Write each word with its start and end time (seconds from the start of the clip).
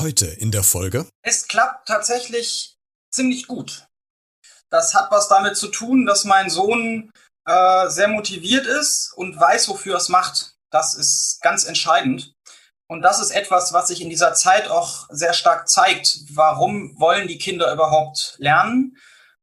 Heute 0.00 0.24
in 0.24 0.50
der 0.50 0.62
Folge. 0.62 1.06
Es 1.20 1.46
klappt 1.46 1.86
tatsächlich 1.86 2.78
ziemlich 3.12 3.46
gut. 3.46 3.86
Das 4.70 4.94
hat 4.94 5.10
was 5.10 5.28
damit 5.28 5.58
zu 5.58 5.68
tun, 5.68 6.06
dass 6.06 6.24
mein 6.24 6.48
Sohn 6.48 7.10
äh, 7.44 7.86
sehr 7.90 8.08
motiviert 8.08 8.64
ist 8.64 9.12
und 9.14 9.38
weiß, 9.38 9.68
wofür 9.68 9.96
er 9.96 9.98
es 9.98 10.08
macht. 10.08 10.54
Das 10.70 10.94
ist 10.94 11.42
ganz 11.42 11.66
entscheidend. 11.66 12.32
Und 12.88 13.02
das 13.02 13.20
ist 13.20 13.30
etwas, 13.30 13.74
was 13.74 13.88
sich 13.88 14.00
in 14.00 14.08
dieser 14.08 14.32
Zeit 14.32 14.68
auch 14.68 15.06
sehr 15.10 15.34
stark 15.34 15.68
zeigt. 15.68 16.20
Warum 16.30 16.98
wollen 16.98 17.28
die 17.28 17.36
Kinder 17.36 17.70
überhaupt 17.70 18.36
lernen? 18.38 18.96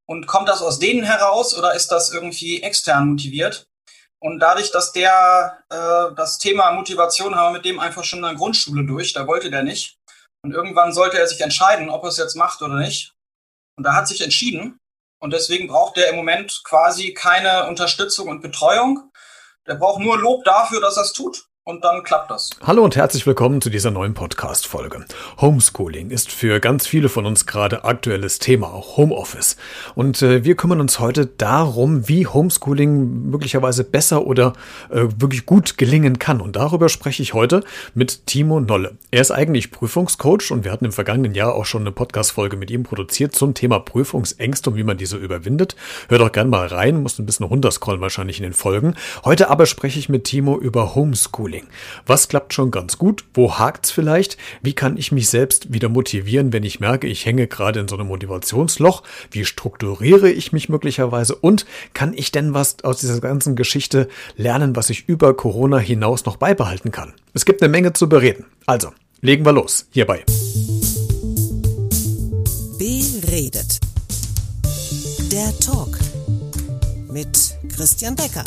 Und 0.08 0.26
kommt 0.26 0.50
das 0.50 0.64
aus 0.64 0.80
denen 0.80 1.04
heraus 1.04 1.56
oder 1.56 1.76
ist 1.76 1.92
das 1.92 2.12
irgendwie 2.12 2.64
extern 2.64 3.10
motiviert? 3.10 3.68
Und 4.20 4.40
dadurch, 4.40 4.72
dass 4.72 4.92
der 4.92 5.64
äh, 5.70 6.16
das 6.16 6.40
Thema 6.40 6.72
Motivation 6.72 7.36
haben 7.36 7.54
wir 7.54 7.58
mit 7.58 7.66
dem 7.66 7.80
einfach 7.80 8.04
schon 8.04 8.20
in 8.20 8.26
der 8.26 8.34
Grundschule 8.34 8.88
durch, 8.88 9.14
da 9.14 9.28
wollte 9.28 9.52
der 9.52 9.62
nicht. 9.62 9.97
Und 10.48 10.54
irgendwann 10.54 10.94
sollte 10.94 11.20
er 11.20 11.28
sich 11.28 11.42
entscheiden, 11.42 11.90
ob 11.90 12.04
er 12.04 12.08
es 12.08 12.16
jetzt 12.16 12.36
macht 12.36 12.62
oder 12.62 12.76
nicht. 12.76 13.14
Und 13.76 13.86
er 13.86 13.96
hat 13.96 14.08
sich 14.08 14.22
entschieden. 14.22 14.80
Und 15.20 15.34
deswegen 15.34 15.68
braucht 15.68 15.98
er 15.98 16.10
im 16.10 16.16
Moment 16.16 16.62
quasi 16.64 17.14
keine 17.14 17.68
Unterstützung 17.68 18.30
und 18.30 18.40
Betreuung. 18.40 19.12
Der 19.66 19.76
braucht 19.76 20.00
nur 20.00 20.18
Lob 20.18 20.46
dafür, 20.46 20.80
dass 20.80 20.96
er 20.96 21.04
es 21.04 21.12
tut 21.12 21.47
und 21.68 21.84
dann 21.84 22.02
klappt 22.02 22.32
das. 22.32 22.52
Hallo 22.64 22.82
und 22.82 22.96
herzlich 22.96 23.28
willkommen 23.28 23.60
zu 23.60 23.70
dieser 23.70 23.92
neuen 23.92 24.14
Podcast-Folge. 24.14 25.04
Homeschooling 25.42 26.12
ist 26.12 26.32
für 26.32 26.62
ganz 26.62 26.88
viele 26.88 27.10
von 27.10 27.26
uns 27.26 27.46
gerade 27.46 27.84
aktuelles 27.84 28.40
Thema, 28.40 28.74
auch 28.74 28.96
Homeoffice. 28.96 29.58
Und 29.94 30.22
äh, 30.22 30.46
wir 30.46 30.56
kümmern 30.56 30.80
uns 30.80 31.00
heute 31.00 31.26
darum, 31.26 32.08
wie 32.08 32.26
Homeschooling 32.26 33.30
möglicherweise 33.30 33.84
besser 33.84 34.26
oder 34.26 34.54
äh, 34.90 35.08
wirklich 35.18 35.46
gut 35.46 35.78
gelingen 35.78 36.20
kann. 36.20 36.40
Und 36.40 36.56
darüber 36.56 36.88
spreche 36.88 37.22
ich 37.22 37.34
heute 37.34 37.66
mit 37.94 38.26
Timo 38.28 38.62
Nolle. 38.62 38.98
Er 39.12 39.20
ist 39.20 39.32
eigentlich 39.32 39.70
Prüfungscoach 39.70 40.52
und 40.52 40.64
wir 40.64 40.72
hatten 40.72 40.86
im 40.86 40.94
vergangenen 40.94 41.36
Jahr 41.36 41.54
auch 41.54 41.66
schon 41.66 41.82
eine 41.82 41.92
Podcast-Folge 41.92 42.56
mit 42.56 42.72
ihm 42.72 42.84
produziert 42.84 43.36
zum 43.36 43.54
Thema 43.54 43.80
Prüfungsängste 43.80 44.70
und 44.70 44.78
wie 44.78 44.84
man 44.84 44.96
diese 44.96 45.18
überwindet. 45.18 45.76
Hört 46.08 46.22
doch 46.22 46.32
gerne 46.32 46.50
mal 46.50 46.68
rein, 46.68 47.02
muss 47.04 47.20
ein 47.20 47.26
bisschen 47.26 47.46
runterscrollen 47.46 48.00
wahrscheinlich 48.00 48.38
in 48.38 48.44
den 48.44 48.54
Folgen. 48.54 48.96
Heute 49.26 49.50
aber 49.50 49.66
spreche 49.66 50.00
ich 50.00 50.08
mit 50.08 50.24
Timo 50.24 50.58
über 50.58 50.96
Homeschooling. 50.96 51.57
Training. 51.58 51.68
Was 52.06 52.28
klappt 52.28 52.54
schon 52.54 52.72
ganz 52.72 52.98
gut? 52.98 53.26
Wo 53.34 53.58
hakt's 53.58 53.92
vielleicht? 53.92 54.38
Wie 54.62 54.74
kann 54.74 54.98
ich 54.98 55.12
mich 55.12 55.30
selbst 55.30 55.74
wieder 55.74 55.90
motivieren, 55.90 56.54
wenn 56.54 56.64
ich 56.64 56.80
merke, 56.80 57.08
ich 57.08 57.26
hänge 57.26 57.48
gerade 57.48 57.80
in 57.80 57.88
so 57.88 57.96
einem 57.96 58.08
Motivationsloch? 58.08 59.04
Wie 59.32 59.46
strukturiere 59.46 60.30
ich 60.30 60.52
mich 60.52 60.70
möglicherweise? 60.70 61.36
Und 61.36 61.66
kann 61.94 62.14
ich 62.14 62.32
denn 62.32 62.54
was 62.54 62.84
aus 62.84 63.00
dieser 63.00 63.20
ganzen 63.20 63.56
Geschichte 63.56 64.08
lernen, 64.36 64.76
was 64.76 64.90
ich 64.90 65.08
über 65.08 65.36
Corona 65.36 65.78
hinaus 65.78 66.26
noch 66.26 66.38
beibehalten 66.38 66.92
kann? 66.92 67.14
Es 67.34 67.46
gibt 67.46 67.62
eine 67.62 67.72
Menge 67.72 67.94
zu 67.94 68.10
bereden. 68.10 68.46
Also, 68.66 68.92
legen 69.22 69.46
wir 69.46 69.54
los 69.54 69.88
hierbei. 69.92 70.24
Beredet. 72.78 73.80
Der 75.32 75.58
Talk 75.60 75.98
mit 77.10 77.58
Christian 77.76 78.16
Becker. 78.16 78.44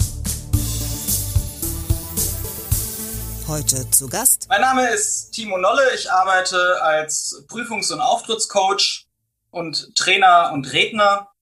Heute 3.51 3.91
zu 3.91 4.09
Gast. 4.09 4.47
Mein 4.49 4.61
Name 4.61 4.89
ist 4.91 5.33
Timo 5.33 5.59
Nolle. 5.59 5.83
Ich 5.97 6.09
arbeite 6.09 6.81
als 6.83 7.45
Prüfungs- 7.49 7.93
und 7.93 8.01
Auftrittscoach 8.01 9.09
und 9.51 9.93
Trainer 9.97 10.53
und 10.55 10.73
Redner 10.73 11.33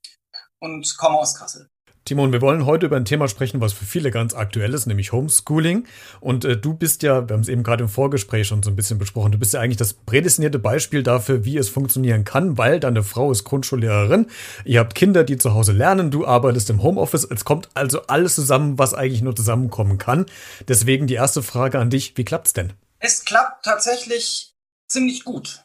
und 0.58 0.96
komme 0.96 1.18
aus 1.18 1.34
Kassel. 1.34 1.68
Timon, 2.08 2.32
wir 2.32 2.40
wollen 2.40 2.64
heute 2.64 2.86
über 2.86 2.96
ein 2.96 3.04
Thema 3.04 3.28
sprechen, 3.28 3.60
was 3.60 3.74
für 3.74 3.84
viele 3.84 4.10
ganz 4.10 4.32
aktuell 4.32 4.72
ist, 4.72 4.86
nämlich 4.86 5.12
Homeschooling. 5.12 5.86
Und 6.20 6.46
äh, 6.46 6.56
du 6.56 6.72
bist 6.72 7.02
ja, 7.02 7.28
wir 7.28 7.34
haben 7.34 7.42
es 7.42 7.48
eben 7.48 7.62
gerade 7.62 7.84
im 7.84 7.90
Vorgespräch 7.90 8.46
schon 8.46 8.62
so 8.62 8.70
ein 8.70 8.76
bisschen 8.76 8.98
besprochen, 8.98 9.30
du 9.30 9.38
bist 9.38 9.52
ja 9.52 9.60
eigentlich 9.60 9.76
das 9.76 9.92
prädestinierte 9.92 10.58
Beispiel 10.58 11.02
dafür, 11.02 11.44
wie 11.44 11.58
es 11.58 11.68
funktionieren 11.68 12.24
kann, 12.24 12.56
weil 12.56 12.80
deine 12.80 13.02
Frau 13.02 13.30
ist 13.30 13.44
Grundschullehrerin, 13.44 14.28
ihr 14.64 14.80
habt 14.80 14.94
Kinder, 14.94 15.22
die 15.22 15.36
zu 15.36 15.52
Hause 15.52 15.72
lernen, 15.72 16.10
du 16.10 16.26
arbeitest 16.26 16.70
im 16.70 16.82
Homeoffice, 16.82 17.24
es 17.30 17.44
kommt 17.44 17.68
also 17.74 18.00
alles 18.06 18.36
zusammen, 18.36 18.78
was 18.78 18.94
eigentlich 18.94 19.20
nur 19.20 19.36
zusammenkommen 19.36 19.98
kann. 19.98 20.24
Deswegen 20.66 21.08
die 21.08 21.14
erste 21.14 21.42
Frage 21.42 21.78
an 21.78 21.90
dich, 21.90 22.16
wie 22.16 22.24
klappt's 22.24 22.54
denn? 22.54 22.72
Es 23.00 23.26
klappt 23.26 23.66
tatsächlich 23.66 24.54
ziemlich 24.90 25.24
gut. 25.24 25.62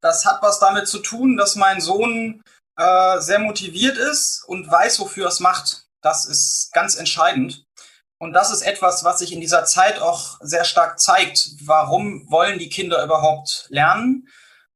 Das 0.00 0.26
hat 0.26 0.42
was 0.42 0.58
damit 0.58 0.88
zu 0.88 0.98
tun, 0.98 1.36
dass 1.36 1.54
mein 1.54 1.80
Sohn 1.80 2.42
äh, 2.82 3.20
sehr 3.20 3.38
motiviert 3.38 3.96
ist 3.96 4.44
und 4.46 4.70
weiß, 4.70 5.00
wofür 5.00 5.28
es 5.28 5.40
macht. 5.40 5.86
Das 6.00 6.26
ist 6.26 6.72
ganz 6.72 6.96
entscheidend. 6.96 7.64
Und 8.18 8.32
das 8.32 8.52
ist 8.52 8.62
etwas, 8.62 9.04
was 9.04 9.18
sich 9.18 9.32
in 9.32 9.40
dieser 9.40 9.64
Zeit 9.64 10.00
auch 10.00 10.38
sehr 10.40 10.64
stark 10.64 11.00
zeigt. 11.00 11.50
Warum 11.64 12.30
wollen 12.30 12.58
die 12.58 12.68
Kinder 12.68 13.02
überhaupt 13.04 13.66
lernen? 13.68 14.28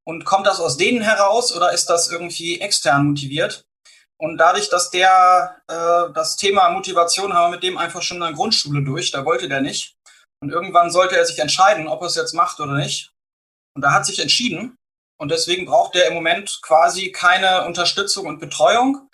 Und 0.05 0.25
kommt 0.25 0.47
das 0.47 0.61
aus 0.61 0.77
denen 0.77 1.00
heraus 1.00 1.55
oder 1.55 1.72
ist 1.72 1.87
das 1.87 2.11
irgendwie 2.11 2.61
extern 2.61 3.09
motiviert? 3.09 3.65
Und 4.19 4.38
dadurch, 4.38 4.69
dass 4.69 4.91
der 4.91 5.62
äh, 5.69 6.12
das 6.15 6.37
Thema 6.37 6.71
Motivation 6.71 7.34
haben 7.34 7.50
wir 7.50 7.56
mit 7.56 7.62
dem 7.62 7.77
einfach 7.77 8.03
schon 8.03 8.19
in 8.19 8.23
der 8.23 8.33
Grundschule 8.33 8.83
durch, 8.83 9.11
da 9.11 9.25
wollte 9.25 9.49
der 9.49 9.61
nicht. 9.61 9.97
Und 10.41 10.50
irgendwann 10.50 10.91
sollte 10.91 11.17
er 11.17 11.25
sich 11.25 11.38
entscheiden, 11.38 11.88
ob 11.88 12.03
er 12.03 12.06
es 12.06 12.15
jetzt 12.15 12.34
macht 12.34 12.61
oder 12.61 12.75
nicht. 12.75 13.12
Und 13.75 13.83
er 13.83 13.93
hat 13.93 14.06
sich 14.06 14.21
entschieden. 14.21 14.77
Und 15.19 15.31
deswegen 15.31 15.66
braucht 15.66 15.97
er 15.97 16.09
im 16.09 16.15
Moment 16.15 16.60
quasi 16.62 17.10
keine 17.10 17.65
Unterstützung 17.66 18.27
und 18.27 18.38
Betreuung. 18.38 19.09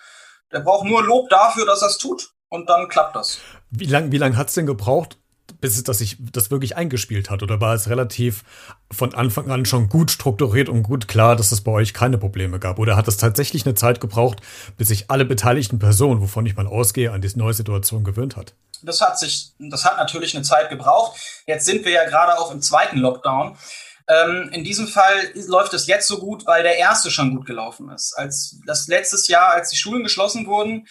Der 0.51 0.59
braucht 0.59 0.85
nur 0.85 1.03
Lob 1.03 1.29
dafür, 1.29 1.65
dass 1.65 1.81
er 1.81 1.89
es 1.89 1.97
tut. 1.97 2.31
Und 2.49 2.69
dann 2.69 2.87
klappt 2.87 3.15
das. 3.15 3.39
Wie 3.71 3.85
lange 3.85 4.11
wie 4.11 4.17
lang 4.17 4.37
hat 4.37 4.49
es 4.49 4.53
denn 4.53 4.67
gebraucht, 4.67 5.17
bis 5.59 5.77
es, 5.77 5.83
dass 5.83 5.99
sich 5.99 6.17
das 6.19 6.51
wirklich 6.51 6.75
eingespielt 6.75 7.29
hat? 7.29 7.41
Oder 7.41 7.61
war 7.61 7.73
es 7.73 7.89
relativ 7.89 8.43
von 8.91 9.15
Anfang 9.15 9.49
an 9.49 9.65
schon 9.65 9.89
gut 9.89 10.11
strukturiert 10.11 10.69
und 10.69 10.83
gut 10.83 11.07
klar, 11.07 11.35
dass 11.35 11.51
es 11.51 11.61
bei 11.61 11.71
euch 11.71 11.93
keine 11.93 12.17
Probleme 12.17 12.59
gab? 12.59 12.79
Oder 12.79 12.95
hat 12.95 13.07
es 13.07 13.17
tatsächlich 13.17 13.65
eine 13.65 13.73
Zeit 13.73 13.99
gebraucht, 13.99 14.41
bis 14.77 14.89
sich 14.89 15.09
alle 15.09 15.25
beteiligten 15.25 15.79
Personen, 15.79 16.21
wovon 16.21 16.45
ich 16.45 16.55
mal 16.55 16.67
ausgehe, 16.67 17.11
an 17.11 17.21
diese 17.21 17.39
neue 17.39 17.53
Situation 17.53 18.03
gewöhnt 18.03 18.35
hat? 18.35 18.53
Das 18.83 19.01
hat 19.01 19.17
sich, 19.17 19.53
das 19.57 19.85
hat 19.85 19.97
natürlich 19.97 20.35
eine 20.35 20.43
Zeit 20.43 20.69
gebraucht. 20.69 21.17
Jetzt 21.47 21.65
sind 21.65 21.85
wir 21.85 21.93
ja 21.93 22.03
gerade 22.03 22.37
auch 22.37 22.51
im 22.51 22.61
zweiten 22.61 22.97
Lockdown. 22.97 23.57
Ähm, 24.07 24.49
in 24.51 24.63
diesem 24.63 24.87
Fall 24.87 25.31
läuft 25.47 25.73
es 25.73 25.87
jetzt 25.87 26.07
so 26.07 26.19
gut, 26.19 26.45
weil 26.45 26.63
der 26.63 26.77
erste 26.77 27.09
schon 27.09 27.35
gut 27.35 27.45
gelaufen 27.45 27.89
ist. 27.89 28.13
Als 28.17 28.59
das 28.65 28.87
letztes 28.87 29.27
Jahr, 29.27 29.51
als 29.53 29.69
die 29.69 29.77
Schulen 29.77 30.03
geschlossen 30.03 30.45
wurden, 30.45 30.87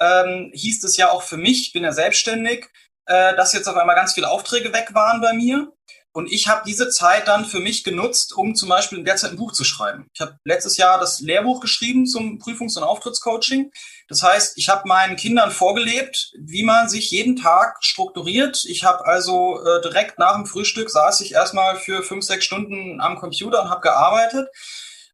ähm, 0.00 0.50
hieß 0.52 0.84
es 0.84 0.96
ja 0.96 1.10
auch 1.10 1.22
für 1.22 1.36
mich, 1.36 1.68
ich 1.68 1.72
bin 1.72 1.84
ja 1.84 1.92
selbstständig, 1.92 2.66
äh, 3.06 3.34
dass 3.36 3.52
jetzt 3.52 3.68
auf 3.68 3.76
einmal 3.76 3.96
ganz 3.96 4.14
viele 4.14 4.28
Aufträge 4.30 4.72
weg 4.72 4.88
waren 4.92 5.20
bei 5.20 5.32
mir. 5.32 5.72
Und 6.16 6.32
ich 6.32 6.48
habe 6.48 6.62
diese 6.64 6.88
Zeit 6.88 7.28
dann 7.28 7.44
für 7.44 7.60
mich 7.60 7.84
genutzt, 7.84 8.34
um 8.34 8.54
zum 8.54 8.70
Beispiel 8.70 8.96
in 8.96 9.04
der 9.04 9.16
Zeit 9.16 9.32
ein 9.32 9.36
Buch 9.36 9.52
zu 9.52 9.64
schreiben. 9.64 10.08
Ich 10.14 10.22
habe 10.22 10.38
letztes 10.44 10.78
Jahr 10.78 10.98
das 10.98 11.20
Lehrbuch 11.20 11.60
geschrieben 11.60 12.06
zum 12.06 12.38
Prüfungs- 12.38 12.78
und 12.78 12.84
Auftrittscoaching. 12.84 13.70
Das 14.08 14.22
heißt, 14.22 14.56
ich 14.56 14.70
habe 14.70 14.88
meinen 14.88 15.16
Kindern 15.16 15.50
vorgelebt, 15.50 16.32
wie 16.38 16.62
man 16.62 16.88
sich 16.88 17.10
jeden 17.10 17.36
Tag 17.36 17.84
strukturiert. 17.84 18.64
Ich 18.64 18.82
habe 18.82 19.04
also 19.04 19.62
äh, 19.62 19.82
direkt 19.82 20.18
nach 20.18 20.36
dem 20.36 20.46
Frühstück 20.46 20.88
saß 20.88 21.20
ich 21.20 21.32
erstmal 21.32 21.76
für 21.76 22.02
fünf, 22.02 22.24
sechs 22.24 22.46
Stunden 22.46 22.98
am 23.02 23.16
Computer 23.16 23.60
und 23.60 23.68
habe 23.68 23.82
gearbeitet. 23.82 24.48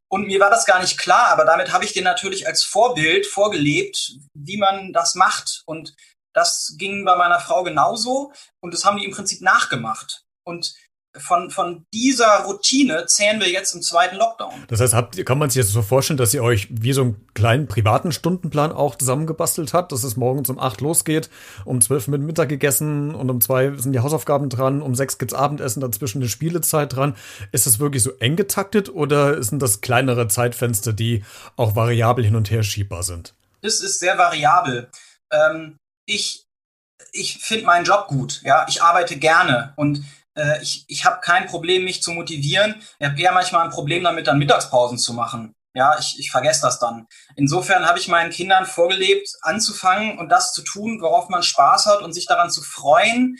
Und 0.07 0.27
mir 0.27 0.39
war 0.39 0.51
das 0.51 0.65
gar 0.65 0.79
nicht 0.79 0.97
klar, 0.97 1.27
aber 1.27 1.43
damit 1.43 1.73
habe 1.73 1.83
ich 1.83 1.91
dir 1.91 2.03
natürlich 2.03 2.47
als 2.47 2.63
Vorbild 2.63 3.25
vorgelebt, 3.25 4.19
wie 4.33 4.55
man 4.55 4.93
das 4.93 5.15
macht. 5.15 5.63
Und 5.65 5.95
das 6.31 6.75
ging 6.77 7.03
bei 7.03 7.17
meiner 7.17 7.41
Frau 7.41 7.63
genauso. 7.63 8.31
Und 8.61 8.73
das 8.73 8.85
haben 8.85 8.95
die 8.95 9.05
im 9.05 9.11
Prinzip 9.11 9.41
nachgemacht. 9.41 10.23
Und 10.45 10.73
von, 11.17 11.51
von 11.51 11.85
dieser 11.93 12.43
Routine 12.45 13.05
zählen 13.05 13.39
wir 13.39 13.49
jetzt 13.49 13.75
im 13.75 13.81
zweiten 13.81 14.15
Lockdown. 14.15 14.65
Das 14.67 14.79
heißt, 14.79 14.93
habt, 14.93 15.25
kann 15.25 15.37
man 15.37 15.49
sich 15.49 15.63
jetzt 15.63 15.71
so 15.71 15.81
vorstellen, 15.81 16.17
dass 16.17 16.33
ihr 16.33 16.43
euch 16.43 16.67
wie 16.71 16.93
so 16.93 17.01
einen 17.01 17.27
kleinen 17.33 17.67
privaten 17.67 18.11
Stundenplan 18.11 18.71
auch 18.71 18.95
zusammengebastelt 18.95 19.73
habt, 19.73 19.91
dass 19.91 20.03
es 20.03 20.17
morgens 20.17 20.49
um 20.49 20.59
acht 20.59 20.81
losgeht, 20.81 21.29
um 21.65 21.81
zwölf 21.81 22.07
mit 22.07 22.21
Mittag 22.21 22.49
gegessen 22.49 23.13
und 23.13 23.29
um 23.29 23.41
zwei 23.41 23.75
sind 23.77 23.93
die 23.93 23.99
Hausaufgaben 23.99 24.49
dran, 24.49 24.81
um 24.81 24.95
sechs 24.95 25.17
gibt's 25.17 25.33
Abendessen, 25.33 25.81
dazwischen 25.81 26.21
eine 26.21 26.29
Spielezeit 26.29 26.95
dran. 26.95 27.15
Ist 27.51 27.67
das 27.67 27.79
wirklich 27.79 28.01
so 28.01 28.11
eng 28.19 28.35
getaktet 28.35 28.89
oder 28.89 29.43
sind 29.43 29.61
das 29.61 29.81
kleinere 29.81 30.27
Zeitfenster, 30.27 30.93
die 30.93 31.23
auch 31.57 31.75
variabel 31.75 32.25
hin 32.25 32.35
und 32.35 32.49
her 32.49 32.63
schiebbar 32.63 33.03
sind? 33.03 33.35
Das 33.61 33.81
ist 33.81 33.99
sehr 33.99 34.17
variabel. 34.17 34.89
Ähm, 35.31 35.77
ich 36.05 36.43
ich 37.11 37.37
finde 37.39 37.65
meinen 37.65 37.85
Job 37.85 38.07
gut, 38.07 38.41
ja, 38.43 38.65
ich 38.67 38.81
arbeite 38.81 39.17
gerne 39.17 39.73
und 39.75 40.03
äh, 40.35 40.61
ich, 40.61 40.85
ich 40.87 41.05
habe 41.05 41.19
kein 41.21 41.47
Problem, 41.47 41.83
mich 41.83 42.01
zu 42.01 42.11
motivieren. 42.11 42.81
Ich 42.99 43.07
habe 43.07 43.19
eher 43.19 43.31
manchmal 43.31 43.65
ein 43.65 43.71
Problem 43.71 44.03
damit, 44.03 44.27
dann 44.27 44.39
Mittagspausen 44.39 44.97
zu 44.97 45.13
machen. 45.13 45.55
Ja, 45.75 45.97
ich, 45.99 46.19
ich 46.19 46.29
vergesse 46.29 46.61
das 46.61 46.77
dann. 46.77 47.07
Insofern 47.35 47.87
habe 47.87 47.97
ich 47.97 48.07
meinen 48.07 48.29
Kindern 48.29 48.65
vorgelebt, 48.65 49.27
anzufangen 49.41 50.19
und 50.19 50.29
das 50.29 50.53
zu 50.53 50.61
tun, 50.63 51.01
worauf 51.01 51.29
man 51.29 51.41
Spaß 51.41 51.87
hat 51.87 52.01
und 52.01 52.13
sich 52.13 52.27
daran 52.27 52.51
zu 52.51 52.61
freuen, 52.61 53.37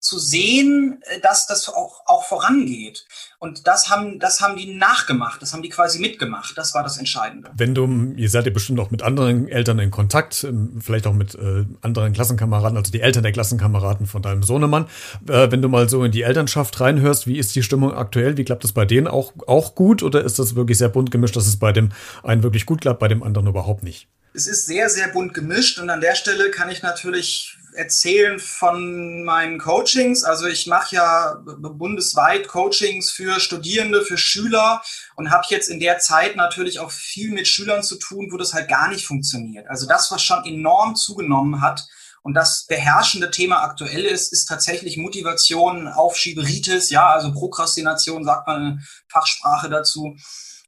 zu 0.00 0.18
sehen, 0.18 1.02
äh, 1.02 1.20
dass 1.20 1.46
das 1.46 1.68
auch, 1.68 2.02
auch 2.06 2.24
vorangeht. 2.24 3.04
Und 3.38 3.66
das 3.66 3.88
haben, 3.88 4.18
das 4.18 4.40
haben 4.40 4.56
die 4.56 4.74
nachgemacht, 4.74 5.40
das 5.40 5.52
haben 5.52 5.62
die 5.62 5.68
quasi 5.68 5.98
mitgemacht. 5.98 6.56
Das 6.56 6.74
war 6.74 6.82
das 6.82 6.98
Entscheidende. 6.98 7.50
Wenn 7.54 7.74
du, 7.74 8.12
ihr 8.16 8.28
seid 8.28 8.46
ja 8.46 8.52
bestimmt 8.52 8.80
auch 8.80 8.90
mit 8.90 9.02
anderen 9.02 9.48
Eltern 9.48 9.78
in 9.78 9.90
Kontakt, 9.90 10.44
ähm, 10.44 10.80
vielleicht 10.80 11.06
auch 11.06 11.12
mit 11.12 11.34
äh, 11.34 11.66
anderen 11.82 12.12
Klassenkameraden, 12.12 12.76
also 12.76 12.90
die 12.90 13.00
Eltern 13.00 13.22
der 13.22 13.32
Klassenkameraden 13.32 14.06
von 14.06 14.22
deinem 14.22 14.42
Sohnemann. 14.42 14.86
Äh, 15.28 15.50
wenn 15.50 15.62
du 15.62 15.68
mal 15.68 15.88
so 15.88 16.02
in 16.02 16.12
die 16.12 16.22
Elternschaft 16.22 16.80
reinhörst, 16.80 17.26
wie 17.26 17.38
ist 17.38 17.54
die 17.54 17.62
Stimmung 17.62 17.92
aktuell? 17.92 18.36
Wie 18.36 18.44
klappt 18.44 18.64
das 18.64 18.72
bei 18.72 18.86
denen 18.86 19.06
auch, 19.06 19.32
auch 19.46 19.74
gut 19.74 20.02
oder 20.02 20.24
ist 20.24 20.38
das 20.38 20.54
wirklich 20.54 20.78
sehr 20.78 20.88
bunt 20.88 21.10
gemischt, 21.10 21.36
dass 21.36 21.46
es 21.46 21.58
bei 21.58 21.72
dem 21.72 21.90
einen 22.22 22.42
wirklich 22.42 22.66
gut 22.66 22.80
klappt, 22.80 23.00
bei 23.00 23.08
dem 23.08 23.22
anderen 23.22 23.48
überhaupt 23.48 23.82
nicht? 23.82 24.08
Es 24.32 24.46
ist 24.46 24.66
sehr, 24.66 24.88
sehr 24.88 25.08
bunt 25.08 25.34
gemischt 25.34 25.78
und 25.78 25.90
an 25.90 26.00
der 26.00 26.14
Stelle 26.14 26.50
kann 26.50 26.70
ich 26.70 26.82
natürlich 26.82 27.56
erzählen 27.74 28.38
von 28.38 29.24
meinen 29.24 29.58
Coachings. 29.58 30.22
Also 30.22 30.46
ich 30.46 30.66
mache 30.66 30.94
ja 30.94 31.42
bundesweit 31.44 32.46
Coachings 32.48 33.10
für 33.10 33.40
Studierende, 33.40 34.02
für 34.02 34.16
Schüler 34.16 34.82
und 35.16 35.30
habe 35.30 35.46
jetzt 35.48 35.68
in 35.68 35.80
der 35.80 35.98
Zeit 35.98 36.36
natürlich 36.36 36.78
auch 36.78 36.90
viel 36.90 37.30
mit 37.32 37.48
Schülern 37.48 37.82
zu 37.82 37.96
tun, 37.96 38.28
wo 38.30 38.36
das 38.36 38.54
halt 38.54 38.68
gar 38.68 38.88
nicht 38.88 39.04
funktioniert. 39.04 39.68
Also 39.68 39.86
das, 39.86 40.10
was 40.10 40.22
schon 40.22 40.44
enorm 40.44 40.94
zugenommen 40.94 41.60
hat 41.60 41.86
und 42.22 42.34
das 42.34 42.66
beherrschende 42.66 43.30
Thema 43.30 43.62
aktuell 43.62 44.04
ist, 44.04 44.32
ist 44.32 44.46
tatsächlich 44.46 44.96
Motivation, 44.96 45.88
Aufschieberitis, 45.88 46.90
ja, 46.90 47.10
also 47.10 47.32
Prokrastination 47.32 48.24
sagt 48.24 48.46
man 48.46 48.62
in 48.62 48.86
Fachsprache 49.08 49.68
dazu. 49.68 50.16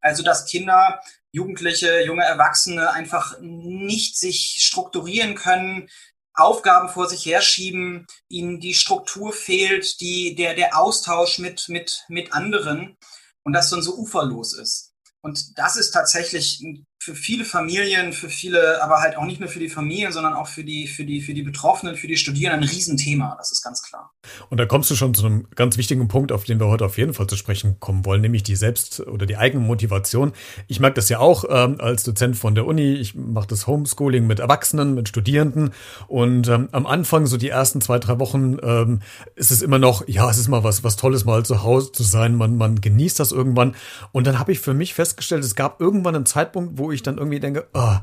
Also 0.01 0.25
dass 0.25 0.47
Kinder 0.47 1.01
Jugendliche, 1.33 2.05
junge 2.05 2.25
Erwachsene 2.25 2.93
einfach 2.93 3.39
nicht 3.41 4.19
sich 4.19 4.59
strukturieren 4.61 5.35
können, 5.35 5.89
Aufgaben 6.35 6.89
vor 6.89 7.09
sich 7.09 7.27
herschieben, 7.27 8.07
ihnen 8.29 8.61
die 8.61 8.75
Struktur 8.75 9.33
fehlt, 9.33 10.01
die, 10.01 10.35
der, 10.35 10.55
der 10.55 10.79
Austausch 10.79 11.39
mit, 11.39 11.69
mit, 11.69 12.05
mit 12.09 12.33
anderen 12.33 12.97
und 13.43 13.53
das 13.53 13.71
dann 13.71 13.83
so 13.83 13.97
uferlos 13.97 14.55
ist. 14.55 14.93
Und 15.21 15.59
das 15.59 15.77
ist 15.77 15.91
tatsächlich 15.93 16.61
ein 16.61 16.87
für 17.03 17.17
viele 17.17 17.45
Familien, 17.45 18.13
für 18.13 18.29
viele, 18.29 18.81
aber 18.81 19.01
halt 19.01 19.17
auch 19.17 19.25
nicht 19.25 19.41
nur 19.41 19.49
für 19.49 19.59
die 19.59 19.69
Familien, 19.69 20.13
sondern 20.13 20.35
auch 20.35 20.47
für 20.47 20.63
die, 20.63 20.87
für 20.87 21.05
die, 21.05 21.21
für 21.21 21.35
die 21.35 21.43
Betroffenen, 21.43 21.97
für 21.97 22.07
die 22.07 22.17
Studierenden 22.17 22.63
ein 22.63 22.73
Riesenthema. 22.73 23.35
Das 23.39 23.51
ist 23.51 23.61
ganz 23.61 23.83
klar. 23.83 24.13
Und 24.51 24.59
da 24.59 24.67
kommst 24.67 24.89
du 24.89 24.95
schon 24.95 25.13
zu 25.13 25.27
einem 25.27 25.49
ganz 25.57 25.77
wichtigen 25.77 26.07
Punkt, 26.07 26.31
auf 26.31 26.45
den 26.45 26.61
wir 26.61 26.69
heute 26.69 26.85
auf 26.85 26.99
jeden 26.99 27.13
Fall 27.13 27.27
zu 27.27 27.37
sprechen 27.37 27.81
kommen 27.81 28.05
wollen, 28.05 28.21
nämlich 28.21 28.45
die 28.45 28.55
Selbst- 28.55 29.01
oder 29.01 29.27
die 29.27 29.37
eigene 29.37 29.65
Motivation. 29.65 30.33
Ich 30.69 30.79
mag 30.79 30.95
das 30.95 31.09
ja 31.09 31.19
auch 31.19 31.45
ähm, 31.51 31.81
als 31.81 32.05
Dozent 32.05 32.37
von 32.37 32.55
der 32.55 32.67
Uni. 32.67 32.95
Ich 32.95 33.17
mache 33.17 33.49
das 33.49 33.67
Homeschooling 33.67 34.25
mit 34.29 34.39
Erwachsenen, 34.39 34.95
mit 34.95 35.09
Studierenden. 35.09 35.73
Und 36.07 36.47
ähm, 36.47 36.69
am 36.71 36.87
Anfang, 36.87 37.27
so 37.27 37.37
die 37.37 37.49
ersten 37.49 37.81
zwei, 37.81 37.99
drei 37.99 38.21
Wochen, 38.21 38.59
ähm, 38.63 39.01
ist 39.35 39.51
es 39.51 39.61
immer 39.61 39.81
noch, 39.81 40.07
ja, 40.07 40.31
es 40.31 40.39
ist 40.39 40.47
mal 40.47 40.63
was, 40.63 40.85
was 40.85 40.95
Tolles, 40.95 41.25
mal 41.25 41.45
zu 41.45 41.65
Hause 41.65 41.91
zu 41.91 42.05
sein. 42.05 42.37
Man, 42.37 42.57
man 42.57 42.81
genießt 42.81 43.19
das 43.19 43.33
irgendwann. 43.33 43.75
Und 44.13 44.29
dann 44.29 44.39
habe 44.39 44.53
ich 44.53 44.61
für 44.61 44.73
mich 44.73 44.95
festgestellt, 44.95 45.43
es 45.43 45.57
gab 45.57 45.81
irgendwann 45.81 46.15
einen 46.15 46.27
Zeitpunkt, 46.27 46.79
wo 46.79 46.92
ich 46.95 47.03
dann 47.03 47.19
irgendwie 47.19 47.41
denke, 47.41 47.69
oh, 47.75 47.97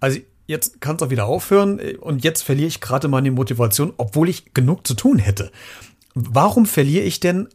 also 0.00 0.18
jetzt 0.46 0.80
kann 0.80 0.96
es 0.96 1.02
auch 1.02 1.10
wieder 1.10 1.26
aufhören 1.26 1.80
und 1.96 2.24
jetzt 2.24 2.42
verliere 2.42 2.68
ich 2.68 2.80
gerade 2.80 3.08
meine 3.08 3.30
Motivation, 3.30 3.92
obwohl 3.96 4.28
ich 4.28 4.54
genug 4.54 4.86
zu 4.86 4.94
tun 4.94 5.18
hätte. 5.18 5.50
Warum 6.14 6.66
verliere 6.66 7.04
ich 7.04 7.20
denn 7.20 7.48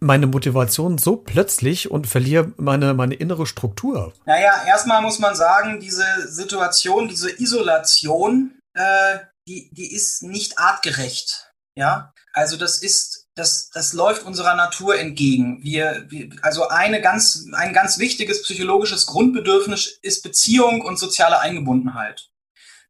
meine 0.00 0.26
Motivation 0.26 0.98
so 0.98 1.16
plötzlich 1.16 1.90
und 1.90 2.06
verliere 2.06 2.52
meine, 2.56 2.94
meine 2.94 3.14
innere 3.14 3.46
Struktur? 3.46 4.12
Naja, 4.26 4.64
erstmal 4.66 5.00
muss 5.00 5.18
man 5.18 5.34
sagen, 5.34 5.80
diese 5.80 6.04
Situation, 6.26 7.08
diese 7.08 7.30
Isolation, 7.40 8.58
äh, 8.74 9.18
die, 9.48 9.70
die 9.72 9.94
ist 9.94 10.22
nicht 10.22 10.58
artgerecht. 10.58 11.50
Ja, 11.76 12.12
also 12.32 12.56
das 12.56 12.78
ist 12.78 13.23
das, 13.34 13.70
das 13.70 13.92
läuft 13.92 14.22
unserer 14.22 14.54
Natur 14.54 14.98
entgegen. 14.98 15.62
Wir, 15.62 16.04
wir, 16.08 16.30
also 16.42 16.68
eine 16.68 17.00
ganz, 17.00 17.46
ein 17.52 17.72
ganz 17.72 17.98
wichtiges 17.98 18.42
psychologisches 18.42 19.06
Grundbedürfnis 19.06 19.98
ist 20.02 20.22
Beziehung 20.22 20.82
und 20.82 20.98
soziale 20.98 21.40
Eingebundenheit. 21.40 22.30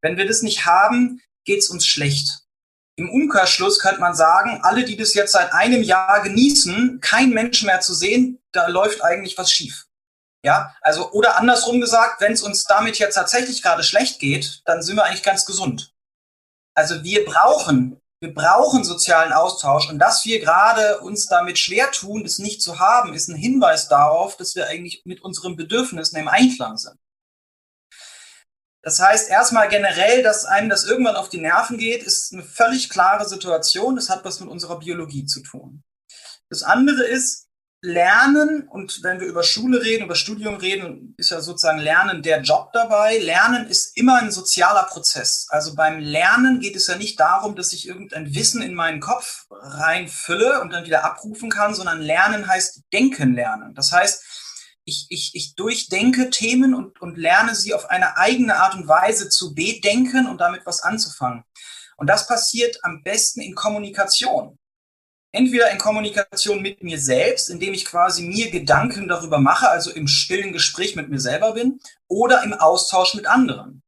Wenn 0.02 0.16
wir 0.16 0.26
das 0.26 0.42
nicht 0.42 0.66
haben, 0.66 1.22
geht's 1.44 1.70
uns 1.70 1.86
schlecht. 1.86 2.40
Im 2.96 3.10
Umkehrschluss 3.10 3.80
könnte 3.80 4.00
man 4.00 4.14
sagen, 4.14 4.60
alle, 4.62 4.84
die 4.84 4.96
das 4.96 5.14
jetzt 5.14 5.32
seit 5.32 5.52
einem 5.52 5.82
Jahr 5.82 6.22
genießen, 6.22 7.00
kein 7.00 7.30
Mensch 7.30 7.62
mehr 7.64 7.80
zu 7.80 7.94
sehen, 7.94 8.40
da 8.52 8.68
läuft 8.68 9.02
eigentlich 9.02 9.36
was 9.38 9.50
schief. 9.50 9.86
Ja, 10.44 10.76
also 10.82 11.10
oder 11.12 11.38
andersrum 11.38 11.80
gesagt, 11.80 12.20
wenn 12.20 12.34
es 12.34 12.42
uns 12.42 12.64
damit 12.64 12.98
jetzt 12.98 13.14
tatsächlich 13.14 13.62
gerade 13.62 13.82
schlecht 13.82 14.20
geht, 14.20 14.60
dann 14.66 14.82
sind 14.82 14.96
wir 14.96 15.04
eigentlich 15.04 15.22
ganz 15.22 15.46
gesund. 15.46 15.94
Also 16.74 17.02
wir 17.02 17.24
brauchen 17.24 18.00
wir 18.24 18.32
brauchen 18.32 18.84
sozialen 18.84 19.34
Austausch 19.34 19.90
und 19.90 19.98
dass 19.98 20.24
wir 20.24 20.40
gerade 20.40 21.00
uns 21.00 21.26
damit 21.26 21.58
schwer 21.58 21.90
tun, 21.90 22.24
das 22.24 22.38
nicht 22.38 22.62
zu 22.62 22.78
haben, 22.78 23.12
ist 23.12 23.28
ein 23.28 23.36
Hinweis 23.36 23.88
darauf, 23.88 24.36
dass 24.38 24.54
wir 24.54 24.66
eigentlich 24.66 25.02
mit 25.04 25.20
unseren 25.20 25.56
Bedürfnissen 25.56 26.18
im 26.18 26.28
Einklang 26.28 26.78
sind. 26.78 26.98
Das 28.80 28.98
heißt, 29.00 29.28
erstmal 29.28 29.68
generell, 29.68 30.22
dass 30.22 30.46
einem 30.46 30.70
das 30.70 30.84
irgendwann 30.84 31.16
auf 31.16 31.28
die 31.28 31.40
Nerven 31.40 31.76
geht, 31.76 32.02
ist 32.02 32.32
eine 32.32 32.42
völlig 32.42 32.88
klare 32.88 33.28
Situation. 33.28 33.96
Das 33.96 34.08
hat 34.08 34.24
was 34.24 34.40
mit 34.40 34.48
unserer 34.48 34.78
Biologie 34.78 35.26
zu 35.26 35.42
tun. 35.42 35.82
Das 36.48 36.62
andere 36.62 37.04
ist, 37.04 37.43
Lernen, 37.84 38.66
und 38.66 39.02
wenn 39.02 39.20
wir 39.20 39.26
über 39.26 39.42
Schule 39.42 39.82
reden, 39.82 40.04
über 40.04 40.14
Studium 40.14 40.56
reden, 40.56 41.14
ist 41.18 41.30
ja 41.30 41.42
sozusagen 41.42 41.78
Lernen 41.78 42.22
der 42.22 42.40
Job 42.40 42.72
dabei. 42.72 43.18
Lernen 43.18 43.66
ist 43.68 43.96
immer 43.96 44.22
ein 44.22 44.30
sozialer 44.30 44.84
Prozess. 44.84 45.46
Also 45.50 45.74
beim 45.74 45.98
Lernen 46.00 46.60
geht 46.60 46.76
es 46.76 46.86
ja 46.86 46.96
nicht 46.96 47.20
darum, 47.20 47.54
dass 47.56 47.74
ich 47.74 47.86
irgendein 47.86 48.34
Wissen 48.34 48.62
in 48.62 48.74
meinen 48.74 49.00
Kopf 49.00 49.44
reinfülle 49.50 50.62
und 50.62 50.72
dann 50.72 50.86
wieder 50.86 51.04
abrufen 51.04 51.50
kann, 51.50 51.74
sondern 51.74 52.00
Lernen 52.00 52.48
heißt 52.48 52.80
Denken 52.90 53.34
lernen. 53.34 53.74
Das 53.74 53.92
heißt, 53.92 54.24
ich, 54.86 55.06
ich, 55.10 55.32
ich 55.34 55.54
durchdenke 55.54 56.30
Themen 56.30 56.74
und, 56.74 57.00
und 57.02 57.18
lerne 57.18 57.54
sie 57.54 57.74
auf 57.74 57.90
eine 57.90 58.16
eigene 58.16 58.56
Art 58.56 58.74
und 58.74 58.88
Weise 58.88 59.28
zu 59.28 59.54
bedenken 59.54 60.26
und 60.26 60.40
damit 60.40 60.64
was 60.64 60.82
anzufangen. 60.82 61.44
Und 61.98 62.08
das 62.08 62.26
passiert 62.26 62.78
am 62.82 63.02
besten 63.02 63.42
in 63.42 63.54
Kommunikation 63.54 64.58
entweder 65.34 65.70
in 65.70 65.78
Kommunikation 65.78 66.62
mit 66.62 66.82
mir 66.82 66.98
selbst, 66.98 67.50
indem 67.50 67.74
ich 67.74 67.84
quasi 67.84 68.22
mir 68.22 68.50
Gedanken 68.50 69.08
darüber 69.08 69.38
mache, 69.38 69.68
also 69.68 69.90
im 69.90 70.06
stillen 70.06 70.52
Gespräch 70.52 70.96
mit 70.96 71.08
mir 71.08 71.20
selber 71.20 71.52
bin, 71.52 71.80
oder 72.08 72.42
im 72.42 72.52
Austausch 72.54 73.14
mit 73.14 73.26
anderen. 73.26 73.82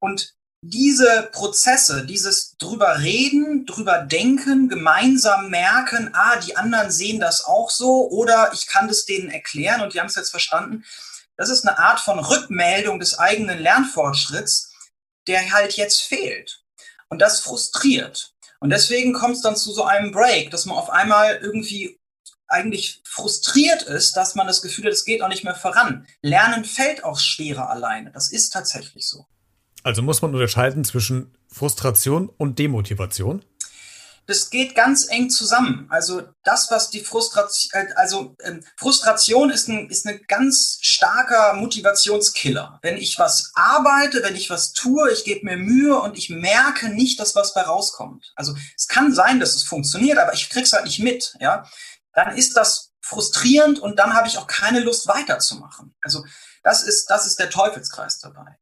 Und 0.00 0.34
diese 0.62 1.28
Prozesse, 1.32 2.04
dieses 2.04 2.56
drüber 2.58 3.00
reden, 3.00 3.64
drüber 3.64 4.02
denken, 4.02 4.68
gemeinsam 4.68 5.48
merken, 5.48 6.10
ah, 6.12 6.36
die 6.36 6.56
anderen 6.56 6.90
sehen 6.90 7.20
das 7.20 7.44
auch 7.44 7.70
so 7.70 8.10
oder 8.10 8.50
ich 8.52 8.66
kann 8.66 8.88
das 8.88 9.06
denen 9.06 9.30
erklären 9.30 9.80
und 9.80 9.94
die 9.94 10.00
haben 10.00 10.08
es 10.08 10.16
jetzt 10.16 10.30
verstanden. 10.30 10.84
Das 11.36 11.48
ist 11.48 11.66
eine 11.66 11.78
Art 11.78 12.00
von 12.00 12.18
Rückmeldung 12.18 13.00
des 13.00 13.18
eigenen 13.18 13.58
Lernfortschritts, 13.58 14.74
der 15.26 15.50
halt 15.52 15.78
jetzt 15.78 16.02
fehlt. 16.02 16.62
Und 17.08 17.20
das 17.20 17.40
frustriert. 17.40 18.34
Und 18.60 18.70
deswegen 18.70 19.12
kommt 19.12 19.36
es 19.36 19.42
dann 19.42 19.56
zu 19.56 19.72
so 19.72 19.84
einem 19.84 20.12
Break, 20.12 20.50
dass 20.50 20.66
man 20.66 20.76
auf 20.76 20.90
einmal 20.90 21.36
irgendwie 21.42 21.98
eigentlich 22.46 23.00
frustriert 23.04 23.82
ist, 23.82 24.16
dass 24.16 24.34
man 24.34 24.46
das 24.46 24.60
Gefühl 24.60 24.86
hat, 24.86 24.92
es 24.92 25.04
geht 25.04 25.22
auch 25.22 25.28
nicht 25.28 25.44
mehr 25.44 25.54
voran. 25.54 26.06
Lernen 26.20 26.64
fällt 26.64 27.04
auch 27.04 27.18
schwerer 27.18 27.70
alleine. 27.70 28.10
Das 28.12 28.30
ist 28.30 28.50
tatsächlich 28.50 29.06
so. 29.06 29.26
Also 29.82 30.02
muss 30.02 30.20
man 30.20 30.34
unterscheiden 30.34 30.84
zwischen 30.84 31.34
Frustration 31.48 32.28
und 32.28 32.58
Demotivation? 32.58 33.44
Das 34.30 34.50
geht 34.50 34.74
ganz 34.74 35.08
eng 35.08 35.28
zusammen. 35.28 35.86
Also 35.90 36.22
das, 36.44 36.70
was 36.70 36.90
die 36.90 37.00
Frustration, 37.00 37.70
äh, 37.72 37.92
also 37.94 38.36
ähm, 38.42 38.64
Frustration 38.76 39.50
ist 39.50 39.68
ein, 39.68 39.90
ist 39.90 40.06
ein 40.06 40.20
ganz 40.28 40.78
starker 40.80 41.54
Motivationskiller. 41.54 42.78
Wenn 42.82 42.96
ich 42.96 43.18
was 43.18 43.50
arbeite, 43.54 44.22
wenn 44.22 44.36
ich 44.36 44.48
was 44.48 44.72
tue, 44.72 45.10
ich 45.10 45.24
gebe 45.24 45.44
mir 45.44 45.56
Mühe 45.56 46.00
und 46.00 46.16
ich 46.16 46.30
merke 46.30 46.88
nicht, 46.88 47.18
dass 47.18 47.34
was 47.34 47.54
bei 47.54 47.62
rauskommt. 47.62 48.32
Also 48.36 48.54
es 48.76 48.86
kann 48.86 49.12
sein, 49.12 49.40
dass 49.40 49.54
es 49.54 49.64
funktioniert, 49.64 50.18
aber 50.18 50.32
ich 50.32 50.48
krieg's 50.48 50.72
halt 50.72 50.84
nicht 50.84 51.00
mit, 51.00 51.36
ja. 51.40 51.64
Dann 52.12 52.36
ist 52.36 52.56
das 52.56 52.92
frustrierend 53.00 53.78
und 53.78 53.98
dann 53.98 54.14
habe 54.14 54.28
ich 54.28 54.38
auch 54.38 54.46
keine 54.46 54.80
Lust 54.80 55.08
weiterzumachen. 55.08 55.94
Also 56.02 56.24
das 56.62 56.82
ist, 56.82 57.10
das 57.10 57.26
ist 57.26 57.38
der 57.38 57.50
Teufelskreis 57.50 58.20
dabei. 58.20 58.58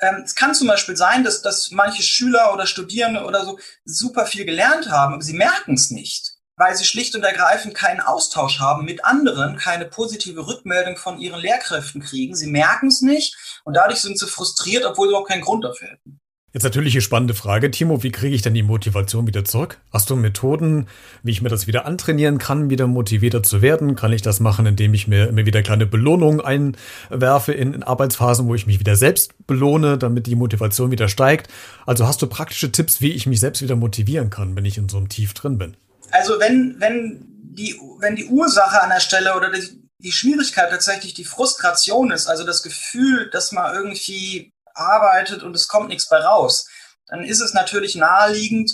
Ähm, 0.00 0.22
es 0.24 0.34
kann 0.34 0.54
zum 0.54 0.68
Beispiel 0.68 0.96
sein, 0.96 1.24
dass, 1.24 1.42
dass 1.42 1.70
manche 1.70 2.02
Schüler 2.02 2.52
oder 2.54 2.66
Studierende 2.66 3.24
oder 3.24 3.44
so 3.44 3.58
super 3.84 4.26
viel 4.26 4.44
gelernt 4.44 4.90
haben, 4.90 5.14
aber 5.14 5.22
sie 5.22 5.34
merken 5.34 5.74
es 5.74 5.90
nicht, 5.90 6.36
weil 6.56 6.74
sie 6.74 6.84
schlicht 6.84 7.14
und 7.14 7.22
ergreifend 7.22 7.74
keinen 7.74 8.00
Austausch 8.00 8.60
haben 8.60 8.84
mit 8.84 9.04
anderen, 9.04 9.56
keine 9.56 9.84
positive 9.84 10.46
Rückmeldung 10.46 10.96
von 10.96 11.18
ihren 11.18 11.40
Lehrkräften 11.40 12.00
kriegen. 12.00 12.34
Sie 12.34 12.46
merken 12.46 12.88
es 12.88 13.02
nicht 13.02 13.36
und 13.64 13.74
dadurch 13.74 14.00
sind 14.00 14.18
sie 14.18 14.26
frustriert, 14.26 14.84
obwohl 14.84 15.08
sie 15.08 15.14
auch 15.14 15.26
keinen 15.26 15.42
Grund 15.42 15.64
dafür 15.64 15.88
hätten. 15.88 16.20
Jetzt 16.52 16.64
natürlich 16.64 16.94
eine 16.94 17.02
spannende 17.02 17.34
Frage, 17.34 17.70
Timo, 17.70 18.02
wie 18.02 18.10
kriege 18.10 18.34
ich 18.34 18.42
denn 18.42 18.54
die 18.54 18.64
Motivation 18.64 19.28
wieder 19.28 19.44
zurück? 19.44 19.78
Hast 19.92 20.10
du 20.10 20.16
Methoden, 20.16 20.88
wie 21.22 21.30
ich 21.30 21.42
mir 21.42 21.48
das 21.48 21.68
wieder 21.68 21.86
antrainieren 21.86 22.38
kann, 22.38 22.70
wieder 22.70 22.88
motivierter 22.88 23.44
zu 23.44 23.62
werden? 23.62 23.94
Kann 23.94 24.12
ich 24.12 24.22
das 24.22 24.40
machen, 24.40 24.66
indem 24.66 24.92
ich 24.92 25.06
mir 25.06 25.28
immer 25.28 25.46
wieder 25.46 25.62
kleine 25.62 25.86
Belohnungen 25.86 26.40
einwerfe 26.40 27.52
in, 27.52 27.84
Arbeitsphasen, 27.84 28.48
wo 28.48 28.56
ich 28.56 28.66
mich 28.66 28.80
wieder 28.80 28.96
selbst 28.96 29.46
belohne, 29.46 29.96
damit 29.96 30.26
die 30.26 30.34
Motivation 30.34 30.90
wieder 30.90 31.08
steigt? 31.08 31.48
Also 31.86 32.08
hast 32.08 32.20
du 32.20 32.26
praktische 32.26 32.72
Tipps, 32.72 33.00
wie 33.00 33.12
ich 33.12 33.26
mich 33.26 33.38
selbst 33.38 33.62
wieder 33.62 33.76
motivieren 33.76 34.30
kann, 34.30 34.56
wenn 34.56 34.64
ich 34.64 34.76
in 34.76 34.88
so 34.88 34.96
einem 34.96 35.08
Tief 35.08 35.34
drin 35.34 35.56
bin? 35.56 35.76
Also 36.10 36.40
wenn, 36.40 36.74
wenn 36.80 37.28
die, 37.42 37.78
wenn 38.00 38.16
die 38.16 38.26
Ursache 38.26 38.82
an 38.82 38.90
der 38.90 38.98
Stelle 38.98 39.36
oder 39.36 39.52
die, 39.52 39.88
die 40.02 40.12
Schwierigkeit 40.12 40.70
tatsächlich 40.70 41.14
die 41.14 41.24
Frustration 41.24 42.10
ist, 42.10 42.26
also 42.26 42.42
das 42.42 42.64
Gefühl, 42.64 43.30
dass 43.30 43.52
man 43.52 43.72
irgendwie 43.72 44.50
arbeitet 44.80 45.42
und 45.42 45.54
es 45.54 45.68
kommt 45.68 45.88
nichts 45.88 46.08
bei 46.08 46.18
raus, 46.18 46.68
dann 47.06 47.24
ist 47.24 47.40
es 47.40 47.54
natürlich 47.54 47.94
naheliegend, 47.96 48.72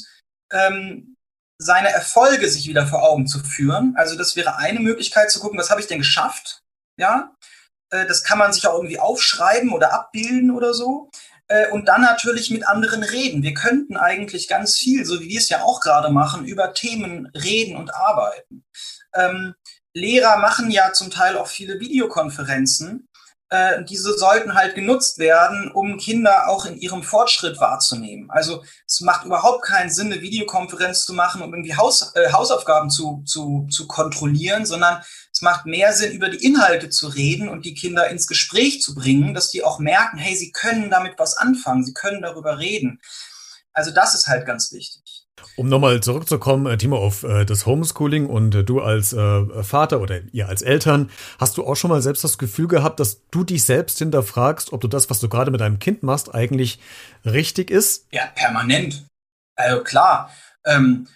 ähm, 0.52 1.16
seine 1.58 1.88
Erfolge 1.88 2.48
sich 2.48 2.66
wieder 2.68 2.86
vor 2.86 3.02
Augen 3.02 3.26
zu 3.26 3.42
führen. 3.42 3.94
Also 3.96 4.16
das 4.16 4.36
wäre 4.36 4.56
eine 4.56 4.80
Möglichkeit 4.80 5.30
zu 5.30 5.40
gucken, 5.40 5.58
was 5.58 5.70
habe 5.70 5.80
ich 5.80 5.86
denn 5.86 5.98
geschafft? 5.98 6.62
Ja, 6.98 7.34
äh, 7.90 8.06
das 8.06 8.24
kann 8.24 8.38
man 8.38 8.52
sich 8.52 8.66
auch 8.66 8.74
irgendwie 8.74 9.00
aufschreiben 9.00 9.72
oder 9.72 9.92
abbilden 9.92 10.50
oder 10.50 10.74
so. 10.74 11.10
Äh, 11.48 11.70
und 11.70 11.86
dann 11.86 12.02
natürlich 12.02 12.50
mit 12.50 12.66
anderen 12.66 13.02
reden. 13.02 13.42
Wir 13.42 13.54
könnten 13.54 13.96
eigentlich 13.96 14.48
ganz 14.48 14.76
viel, 14.76 15.04
so 15.04 15.20
wie 15.20 15.28
wir 15.28 15.38
es 15.38 15.48
ja 15.48 15.62
auch 15.62 15.80
gerade 15.80 16.10
machen, 16.10 16.44
über 16.44 16.74
Themen 16.74 17.26
reden 17.34 17.76
und 17.76 17.94
arbeiten. 17.94 18.64
Ähm, 19.14 19.54
Lehrer 19.94 20.38
machen 20.38 20.70
ja 20.70 20.92
zum 20.92 21.10
Teil 21.10 21.38
auch 21.38 21.46
viele 21.46 21.80
Videokonferenzen. 21.80 23.08
Äh, 23.48 23.84
diese 23.84 24.18
sollten 24.18 24.54
halt 24.54 24.74
genutzt 24.74 25.18
werden, 25.18 25.70
um 25.70 25.98
Kinder 25.98 26.48
auch 26.48 26.66
in 26.66 26.76
ihrem 26.78 27.04
Fortschritt 27.04 27.60
wahrzunehmen. 27.60 28.28
Also 28.28 28.64
es 28.88 29.00
macht 29.00 29.24
überhaupt 29.24 29.62
keinen 29.62 29.88
Sinn, 29.88 30.12
eine 30.12 30.20
Videokonferenz 30.20 31.04
zu 31.04 31.12
machen, 31.12 31.42
um 31.42 31.54
irgendwie 31.54 31.76
Haus, 31.76 32.12
äh, 32.16 32.32
Hausaufgaben 32.32 32.90
zu, 32.90 33.22
zu, 33.24 33.68
zu 33.70 33.86
kontrollieren, 33.86 34.66
sondern 34.66 35.00
es 35.32 35.42
macht 35.42 35.64
mehr 35.64 35.92
Sinn, 35.92 36.12
über 36.12 36.28
die 36.28 36.44
Inhalte 36.44 36.88
zu 36.88 37.06
reden 37.06 37.48
und 37.48 37.64
die 37.64 37.74
Kinder 37.74 38.08
ins 38.08 38.26
Gespräch 38.26 38.82
zu 38.82 38.96
bringen, 38.96 39.32
dass 39.32 39.50
die 39.50 39.62
auch 39.62 39.78
merken, 39.78 40.18
hey, 40.18 40.34
sie 40.34 40.50
können 40.50 40.90
damit 40.90 41.16
was 41.18 41.36
anfangen, 41.36 41.84
sie 41.84 41.94
können 41.94 42.22
darüber 42.22 42.58
reden. 42.58 43.00
Also 43.72 43.92
das 43.92 44.14
ist 44.14 44.26
halt 44.26 44.44
ganz 44.44 44.72
wichtig. 44.72 45.25
Um 45.56 45.68
nochmal 45.68 46.02
zurückzukommen, 46.02 46.66
äh, 46.66 46.76
Timo, 46.76 46.98
auf 46.98 47.22
äh, 47.22 47.44
das 47.44 47.66
Homeschooling 47.66 48.26
und 48.26 48.54
äh, 48.54 48.64
du 48.64 48.80
als 48.80 49.14
Vater 49.62 50.00
oder 50.00 50.20
ihr 50.32 50.48
als 50.48 50.62
Eltern, 50.62 51.10
hast 51.38 51.56
du 51.56 51.66
auch 51.66 51.76
schon 51.76 51.90
mal 51.90 52.02
selbst 52.02 52.24
das 52.24 52.38
Gefühl 52.38 52.68
gehabt, 52.68 53.00
dass 53.00 53.22
du 53.30 53.44
dich 53.44 53.64
selbst 53.64 53.98
hinterfragst, 53.98 54.72
ob 54.72 54.80
du 54.80 54.88
das, 54.88 55.08
was 55.10 55.20
du 55.20 55.28
gerade 55.28 55.50
mit 55.50 55.60
deinem 55.60 55.78
Kind 55.78 56.02
machst, 56.02 56.34
eigentlich 56.34 56.78
richtig 57.24 57.70
ist? 57.70 58.06
Ja, 58.12 58.26
permanent. 58.34 59.06
Also 59.56 59.82
klar, 59.82 60.30
ähm, 60.64 61.08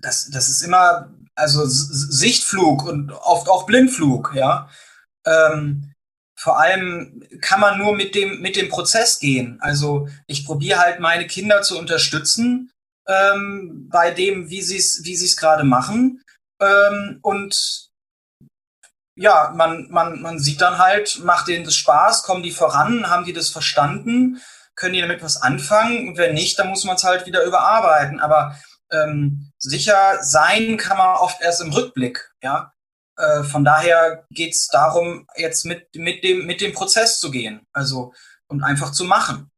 das, 0.00 0.30
das 0.30 0.48
ist 0.48 0.62
immer, 0.62 1.10
also 1.34 1.64
Sichtflug 1.66 2.84
und 2.84 3.12
oft 3.12 3.48
auch 3.48 3.66
Blindflug, 3.66 4.32
ja. 4.34 4.68
Ähm, 5.24 5.92
vor 6.36 6.58
allem 6.58 7.22
kann 7.42 7.60
man 7.60 7.78
nur 7.78 7.94
mit 7.94 8.14
dem, 8.14 8.40
mit 8.40 8.56
dem 8.56 8.68
Prozess 8.68 9.18
gehen. 9.18 9.58
Also 9.60 10.08
ich 10.26 10.46
probiere 10.46 10.78
halt 10.78 10.98
meine 10.98 11.26
Kinder 11.26 11.62
zu 11.62 11.78
unterstützen 11.78 12.70
ähm, 13.10 13.88
bei 13.90 14.10
dem, 14.10 14.50
wie 14.50 14.62
sie 14.62 14.78
es 14.78 15.02
wie 15.04 15.16
sie's 15.16 15.36
gerade 15.36 15.64
machen. 15.64 16.22
Ähm, 16.60 17.18
und 17.22 17.90
ja, 19.16 19.52
man, 19.54 19.88
man, 19.90 20.22
man 20.22 20.38
sieht 20.38 20.60
dann 20.60 20.78
halt, 20.78 21.20
macht 21.24 21.48
denen 21.48 21.64
das 21.64 21.76
Spaß, 21.76 22.22
kommen 22.22 22.42
die 22.42 22.52
voran, 22.52 23.10
haben 23.10 23.24
die 23.24 23.32
das 23.32 23.50
verstanden, 23.50 24.40
können 24.76 24.94
die 24.94 25.00
damit 25.00 25.22
was 25.22 25.42
anfangen? 25.42 26.08
Und 26.08 26.16
wenn 26.16 26.34
nicht, 26.34 26.58
dann 26.58 26.68
muss 26.68 26.84
man 26.84 26.96
es 26.96 27.04
halt 27.04 27.26
wieder 27.26 27.44
überarbeiten. 27.44 28.20
Aber 28.20 28.56
ähm, 28.92 29.50
sicher 29.58 30.22
sein 30.22 30.76
kann 30.76 30.96
man 30.96 31.16
oft 31.16 31.40
erst 31.42 31.60
im 31.60 31.72
Rückblick, 31.72 32.32
ja. 32.42 32.72
Äh, 33.16 33.42
von 33.42 33.64
daher 33.64 34.24
geht 34.30 34.54
es 34.54 34.68
darum, 34.68 35.26
jetzt 35.36 35.66
mit, 35.66 35.94
mit, 35.94 36.24
dem, 36.24 36.46
mit 36.46 36.60
dem 36.60 36.72
Prozess 36.72 37.20
zu 37.20 37.30
gehen. 37.30 37.66
Also 37.72 38.14
und 38.48 38.62
einfach 38.62 38.92
zu 38.92 39.04
machen. 39.04 39.50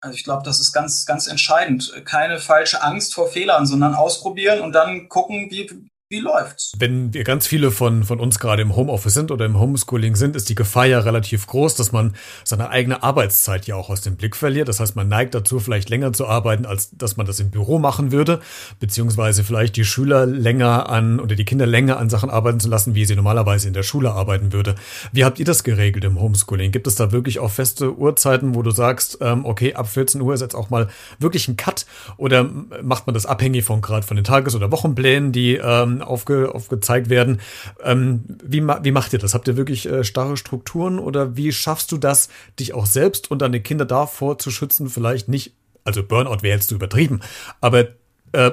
Also 0.00 0.14
ich 0.14 0.24
glaube, 0.24 0.42
das 0.44 0.60
ist 0.60 0.72
ganz, 0.72 1.06
ganz 1.06 1.26
entscheidend. 1.26 1.92
Keine 2.04 2.38
falsche 2.38 2.82
Angst 2.82 3.14
vor 3.14 3.28
Fehlern, 3.28 3.66
sondern 3.66 3.94
ausprobieren 3.94 4.60
und 4.60 4.72
dann 4.72 5.08
gucken, 5.08 5.50
wie, 5.50 5.90
wie 6.10 6.20
läuft's? 6.20 6.72
Wenn 6.78 7.12
wir 7.12 7.22
ganz 7.22 7.46
viele 7.46 7.70
von, 7.70 8.02
von 8.02 8.18
uns 8.18 8.38
gerade 8.38 8.62
im 8.62 8.74
Homeoffice 8.74 9.12
sind 9.12 9.30
oder 9.30 9.44
im 9.44 9.58
Homeschooling 9.58 10.16
sind, 10.16 10.36
ist 10.36 10.48
die 10.48 10.54
Gefahr 10.54 10.86
ja 10.86 11.00
relativ 11.00 11.46
groß, 11.46 11.74
dass 11.74 11.92
man 11.92 12.14
seine 12.44 12.70
eigene 12.70 13.02
Arbeitszeit 13.02 13.66
ja 13.66 13.76
auch 13.76 13.90
aus 13.90 14.00
dem 14.00 14.16
Blick 14.16 14.34
verliert. 14.34 14.68
Das 14.68 14.80
heißt, 14.80 14.96
man 14.96 15.08
neigt 15.08 15.34
dazu, 15.34 15.60
vielleicht 15.60 15.90
länger 15.90 16.14
zu 16.14 16.26
arbeiten, 16.26 16.64
als 16.64 16.90
dass 16.92 17.18
man 17.18 17.26
das 17.26 17.40
im 17.40 17.50
Büro 17.50 17.78
machen 17.78 18.10
würde, 18.10 18.40
beziehungsweise 18.80 19.44
vielleicht 19.44 19.76
die 19.76 19.84
Schüler 19.84 20.24
länger 20.24 20.88
an 20.88 21.20
oder 21.20 21.34
die 21.34 21.44
Kinder 21.44 21.66
länger 21.66 21.98
an 21.98 22.08
Sachen 22.08 22.30
arbeiten 22.30 22.60
zu 22.60 22.70
lassen, 22.70 22.94
wie 22.94 23.04
sie 23.04 23.14
normalerweise 23.14 23.68
in 23.68 23.74
der 23.74 23.82
Schule 23.82 24.10
arbeiten 24.10 24.54
würde. 24.54 24.76
Wie 25.12 25.26
habt 25.26 25.38
ihr 25.38 25.44
das 25.44 25.62
geregelt 25.62 26.04
im 26.04 26.18
Homeschooling? 26.18 26.72
Gibt 26.72 26.86
es 26.86 26.94
da 26.94 27.12
wirklich 27.12 27.38
auch 27.38 27.50
feste 27.50 27.94
Uhrzeiten, 27.94 28.54
wo 28.54 28.62
du 28.62 28.70
sagst, 28.70 29.18
ähm, 29.20 29.44
okay, 29.44 29.74
ab 29.74 29.86
14 29.86 30.22
Uhr 30.22 30.32
ist 30.32 30.40
jetzt 30.40 30.54
auch 30.54 30.70
mal 30.70 30.88
wirklich 31.18 31.48
ein 31.48 31.58
Cut 31.58 31.84
oder 32.16 32.48
macht 32.82 33.06
man 33.06 33.12
das 33.12 33.26
abhängig 33.26 33.64
von 33.64 33.82
gerade 33.82 34.06
von 34.06 34.16
den 34.16 34.24
Tages- 34.24 34.56
oder 34.56 34.72
Wochenplänen, 34.72 35.32
die 35.32 35.56
ähm, 35.56 35.97
aufge, 36.02 36.54
aufgezeigt 36.54 37.08
werden. 37.10 37.40
Ähm, 37.82 38.24
wie, 38.42 38.62
wie 38.62 38.92
macht 38.92 39.12
ihr 39.12 39.18
das? 39.18 39.34
Habt 39.34 39.48
ihr 39.48 39.56
wirklich 39.56 39.86
äh, 39.86 40.04
starre 40.04 40.36
Strukturen 40.36 40.98
oder 40.98 41.36
wie 41.36 41.52
schaffst 41.52 41.92
du 41.92 41.98
das, 41.98 42.28
dich 42.58 42.74
auch 42.74 42.86
selbst 42.86 43.30
und 43.30 43.40
deine 43.40 43.60
Kinder 43.60 43.84
davor 43.84 44.38
zu 44.38 44.50
schützen? 44.50 44.88
Vielleicht 44.88 45.28
nicht, 45.28 45.54
also 45.84 46.02
Burnout 46.02 46.42
wäre 46.42 46.56
jetzt 46.56 46.68
zu 46.68 46.74
übertrieben, 46.74 47.20
aber 47.60 47.88
äh, 48.32 48.52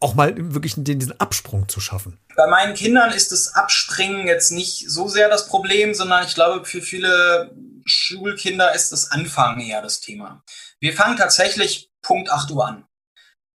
auch 0.00 0.14
mal 0.14 0.34
wirklich 0.36 0.74
diesen 0.76 1.18
Absprung 1.20 1.68
zu 1.68 1.80
schaffen. 1.80 2.18
Bei 2.36 2.46
meinen 2.46 2.74
Kindern 2.74 3.12
ist 3.12 3.32
das 3.32 3.54
Abspringen 3.54 4.26
jetzt 4.26 4.50
nicht 4.50 4.88
so 4.88 5.08
sehr 5.08 5.28
das 5.28 5.48
Problem, 5.48 5.94
sondern 5.94 6.26
ich 6.26 6.34
glaube, 6.34 6.64
für 6.64 6.80
viele 6.80 7.52
Schulkinder 7.84 8.74
ist 8.74 8.92
das 8.92 9.10
Anfangen 9.10 9.60
eher 9.60 9.82
das 9.82 10.00
Thema. 10.00 10.42
Wir 10.80 10.94
fangen 10.94 11.16
tatsächlich 11.16 11.90
Punkt 12.02 12.30
8 12.30 12.50
Uhr 12.52 12.66
an. 12.66 12.86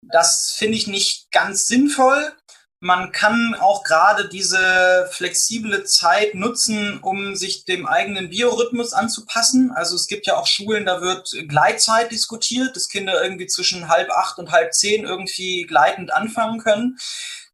Das 0.01 0.53
finde 0.57 0.77
ich 0.77 0.87
nicht 0.87 1.31
ganz 1.31 1.65
sinnvoll, 1.65 2.31
man 2.79 3.11
kann 3.11 3.55
auch 3.59 3.83
gerade 3.83 4.29
diese 4.29 5.09
flexible 5.11 5.83
Zeit 5.85 6.35
nutzen, 6.35 6.99
um 7.01 7.35
sich 7.35 7.65
dem 7.65 7.87
eigenen 7.87 8.29
Biorhythmus 8.29 8.93
anzupassen. 8.93 9.71
Also 9.73 9.95
es 9.95 10.07
gibt 10.07 10.27
ja 10.27 10.37
auch 10.37 10.45
Schulen, 10.45 10.85
da 10.85 11.01
wird 11.01 11.29
Gleitzeit 11.47 12.11
diskutiert, 12.11 12.75
dass 12.75 12.87
Kinder 12.87 13.23
irgendwie 13.23 13.47
zwischen 13.47 13.87
halb 13.89 14.11
acht 14.11 14.37
und 14.37 14.51
halb 14.51 14.73
zehn 14.73 15.05
irgendwie 15.05 15.63
gleitend 15.63 16.13
anfangen 16.13 16.59
können. 16.59 16.97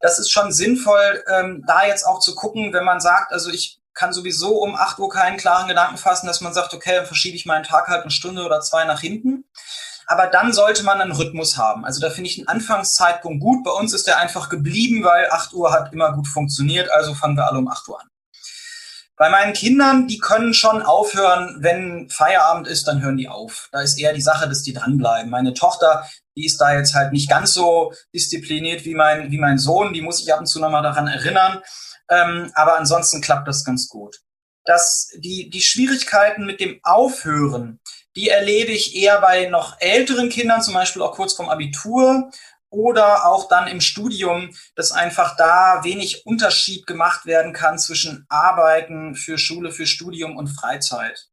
Das 0.01 0.20
ist 0.20 0.30
schon 0.30 0.51
sinnvoll, 0.51 1.24
ähm, 1.32 1.63
da 1.65 1.86
jetzt 1.86 2.06
auch 2.06 2.20
zu 2.20 2.36
gucken, 2.36 2.74
wenn 2.74 2.84
man 2.84 3.00
sagt, 3.00 3.32
also 3.32 3.50
ich 3.50 3.80
kann 3.94 4.12
sowieso 4.12 4.58
um 4.58 4.75
acht 4.75 5.00
Uhr 5.00 5.10
keinen 5.10 5.38
klaren 5.38 5.70
Gedanken 5.70 5.98
fassen, 5.98 6.27
dass 6.27 6.42
man 6.42 6.53
sagt, 6.53 6.74
okay, 6.74 6.96
dann 6.96 7.06
verschiebe 7.06 7.38
ich 7.38 7.46
meinen 7.46 7.63
Tag 7.63 7.88
halt 7.88 8.01
eine 8.01 8.12
Stunde 8.12 8.44
oder 8.44 8.60
zwei 8.60 8.84
nach 8.84 9.00
hinten. 9.00 9.46
Aber 10.07 10.27
dann 10.27 10.53
sollte 10.53 10.83
man 10.83 11.01
einen 11.01 11.12
Rhythmus 11.12 11.57
haben. 11.57 11.86
Also 11.86 12.01
da 12.01 12.10
finde 12.10 12.29
ich 12.29 12.38
einen 12.38 12.48
Anfangszeitpunkt 12.48 13.41
gut. 13.41 13.63
Bei 13.63 13.72
uns 13.72 13.93
ist 13.93 14.07
der 14.07 14.19
einfach 14.19 14.50
geblieben, 14.50 15.03
weil 15.03 15.29
8 15.29 15.53
Uhr 15.53 15.72
hat 15.72 15.93
immer 15.93 16.13
gut 16.13 16.27
funktioniert. 16.27 16.91
Also 16.91 17.13
fangen 17.13 17.38
wir 17.38 17.48
alle 17.48 17.60
um 17.60 17.67
8 17.67 17.88
Uhr 17.88 18.01
an. 18.01 18.07
Bei 19.15 19.29
meinen 19.29 19.53
Kindern, 19.53 20.07
die 20.07 20.17
können 20.17 20.53
schon 20.53 20.81
aufhören, 20.81 21.57
wenn 21.60 22.10
Feierabend 22.10 22.67
ist, 22.67 22.88
dann 22.88 23.01
hören 23.01 23.17
die 23.17 23.29
auf. 23.29 23.69
Da 23.72 23.81
ist 23.81 24.00
eher 24.00 24.13
die 24.13 24.22
Sache, 24.22 24.50
dass 24.50 24.63
die 24.63 24.74
dranbleiben. 24.74 25.29
Meine 25.29 25.53
Tochter, 25.53 26.10
die 26.36 26.45
ist 26.45 26.60
da 26.60 26.74
jetzt 26.74 26.95
halt 26.95 27.13
nicht 27.13 27.29
ganz 27.29 27.53
so 27.53 27.93
diszipliniert 28.13 28.86
wie 28.86 28.95
mein, 28.95 29.29
wie 29.29 29.38
mein 29.38 29.60
Sohn. 29.60 29.93
Die 29.93 30.01
muss 30.01 30.19
ich 30.19 30.33
ab 30.33 30.39
und 30.39 30.48
zu 30.48 30.60
nochmal 30.60 30.81
daran 30.81 31.07
erinnern. 31.07 31.62
Ähm, 32.10 32.51
aber 32.55 32.77
ansonsten 32.77 33.22
klappt 33.22 33.48
das 33.48 33.63
ganz 33.63 33.88
gut. 33.88 34.17
Dass 34.65 35.10
die, 35.15 35.50
die 35.50 35.62
Schwierigkeiten 35.62 36.45
mit 36.45 36.60
dem 36.60 36.79
Aufhören, 36.81 37.79
die 38.15 38.29
erlebe 38.29 38.72
ich 38.72 38.96
eher 38.96 39.20
bei 39.22 39.48
noch 39.48 39.79
älteren 39.79 40.29
Kindern, 40.29 40.62
zum 40.62 40.74
Beispiel 40.74 41.01
auch 41.01 41.13
kurz 41.13 41.34
vorm 41.34 41.50
Abitur 41.50 42.29
oder 42.70 43.27
auch 43.27 43.48
dann 43.48 43.67
im 43.67 43.82
Studium, 43.82 44.55
dass 44.75 44.91
einfach 44.91 45.36
da 45.38 45.84
wenig 45.84 46.25
Unterschied 46.25 46.88
gemacht 46.88 47.25
werden 47.25 47.53
kann 47.53 47.77
zwischen 47.77 48.25
Arbeiten 48.29 49.15
für 49.15 49.38
Schule, 49.38 49.72
für 49.72 49.86
Studium 49.86 50.38
und 50.38 50.48
Freizeit. 50.48 51.27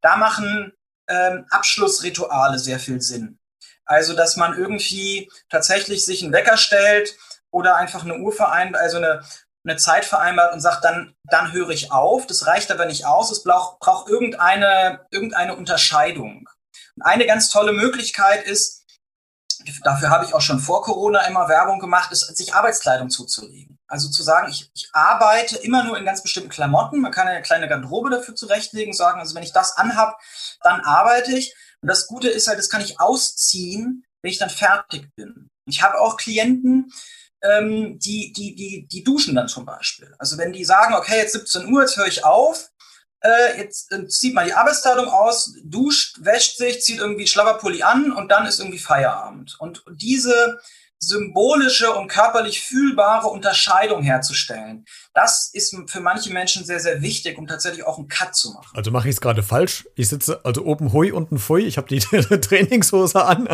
Da 0.00 0.16
machen 0.16 0.72
ähm, 1.08 1.46
Abschlussrituale 1.50 2.58
sehr 2.58 2.80
viel 2.80 3.00
Sinn. 3.00 3.38
Also, 3.84 4.14
dass 4.14 4.36
man 4.36 4.56
irgendwie 4.56 5.30
tatsächlich 5.48 6.04
sich 6.04 6.22
einen 6.22 6.32
Wecker 6.32 6.56
stellt 6.56 7.16
oder 7.50 7.76
einfach 7.76 8.04
eine 8.04 8.18
Uhr 8.18 8.32
vereinbart, 8.32 8.82
also 8.82 8.98
eine, 8.98 9.22
eine 9.64 9.76
Zeit 9.76 10.04
vereinbart 10.04 10.52
und 10.54 10.60
sagt, 10.60 10.84
dann, 10.84 11.14
dann 11.24 11.52
höre 11.52 11.70
ich 11.70 11.92
auf. 11.92 12.26
Das 12.26 12.46
reicht 12.46 12.70
aber 12.70 12.86
nicht 12.86 13.04
aus. 13.04 13.30
Es 13.30 13.42
braucht, 13.42 13.78
braucht 13.80 14.08
irgendeine, 14.08 15.06
irgendeine 15.10 15.56
Unterscheidung. 15.56 16.48
Und 16.96 17.02
eine 17.02 17.26
ganz 17.26 17.50
tolle 17.50 17.72
Möglichkeit 17.72 18.44
ist, 18.44 18.80
dafür 19.82 20.10
habe 20.10 20.24
ich 20.24 20.34
auch 20.34 20.40
schon 20.40 20.60
vor 20.60 20.82
Corona 20.82 21.26
immer 21.26 21.48
Werbung 21.48 21.78
gemacht, 21.78 22.12
ist, 22.12 22.34
sich 22.36 22.54
Arbeitskleidung 22.54 23.10
zuzulegen. 23.10 23.78
Also 23.86 24.08
zu 24.08 24.22
sagen, 24.22 24.50
ich, 24.50 24.70
ich 24.74 24.88
arbeite 24.92 25.56
immer 25.58 25.84
nur 25.84 25.98
in 25.98 26.04
ganz 26.04 26.22
bestimmten 26.22 26.48
Klamotten. 26.48 27.00
Man 27.00 27.12
kann 27.12 27.28
eine 27.28 27.42
kleine 27.42 27.68
Garderobe 27.68 28.10
dafür 28.10 28.34
zurechtlegen, 28.34 28.94
sagen, 28.94 29.20
also 29.20 29.34
wenn 29.34 29.42
ich 29.42 29.52
das 29.52 29.76
anhab, 29.76 30.18
dann 30.62 30.80
arbeite 30.80 31.36
ich. 31.36 31.54
Und 31.82 31.88
das 31.88 32.06
Gute 32.06 32.28
ist 32.28 32.48
halt, 32.48 32.58
das 32.58 32.70
kann 32.70 32.82
ich 32.82 33.00
ausziehen, 33.00 34.04
wenn 34.22 34.30
ich 34.30 34.38
dann 34.38 34.50
fertig 34.50 35.08
bin. 35.16 35.48
Ich 35.66 35.82
habe 35.82 36.00
auch 36.00 36.16
Klienten, 36.16 36.92
ähm, 37.42 37.98
die, 37.98 38.32
die, 38.32 38.54
die, 38.54 38.86
die 38.86 39.04
duschen 39.04 39.34
dann 39.34 39.48
zum 39.48 39.64
Beispiel. 39.64 40.14
Also 40.18 40.38
wenn 40.38 40.52
die 40.52 40.64
sagen, 40.64 40.94
okay, 40.94 41.18
jetzt 41.18 41.32
17 41.32 41.72
Uhr, 41.72 41.82
jetzt 41.82 41.96
höre 41.96 42.06
ich 42.06 42.24
auf, 42.24 42.70
äh, 43.20 43.58
jetzt 43.58 43.92
äh, 43.92 44.06
zieht 44.08 44.34
man 44.34 44.46
die 44.46 44.54
Arbeitskleidung 44.54 45.08
aus, 45.08 45.54
duscht, 45.64 46.18
wäscht 46.20 46.56
sich, 46.56 46.82
zieht 46.82 46.98
irgendwie 46.98 47.26
Schlabberpulli 47.26 47.82
an 47.82 48.12
und 48.12 48.30
dann 48.30 48.46
ist 48.46 48.58
irgendwie 48.58 48.78
Feierabend. 48.78 49.56
Und 49.58 49.82
diese 49.90 50.60
symbolische 50.98 51.92
und 51.94 52.08
körperlich 52.08 52.60
fühlbare 52.60 53.28
Unterscheidung 53.28 54.02
herzustellen. 54.02 54.84
Das 55.14 55.50
ist 55.52 55.74
für 55.86 56.00
manche 56.00 56.32
Menschen 56.32 56.64
sehr, 56.64 56.78
sehr 56.78 57.00
wichtig, 57.00 57.38
um 57.38 57.46
tatsächlich 57.46 57.84
auch 57.86 57.98
einen 57.98 58.08
Cut 58.08 58.34
zu 58.34 58.52
machen. 58.52 58.68
Also 58.74 58.90
mache 58.90 59.08
ich 59.08 59.14
es 59.14 59.20
gerade 59.20 59.42
falsch. 59.42 59.88
Ich 59.94 60.08
sitze 60.08 60.44
also 60.44 60.64
oben 60.64 60.92
hui, 60.92 61.10
unten 61.10 61.38
fui. 61.38 61.62
Ich 61.62 61.78
habe 61.78 61.88
die 61.88 61.98
Trainingshose 62.40 63.24
an, 63.24 63.48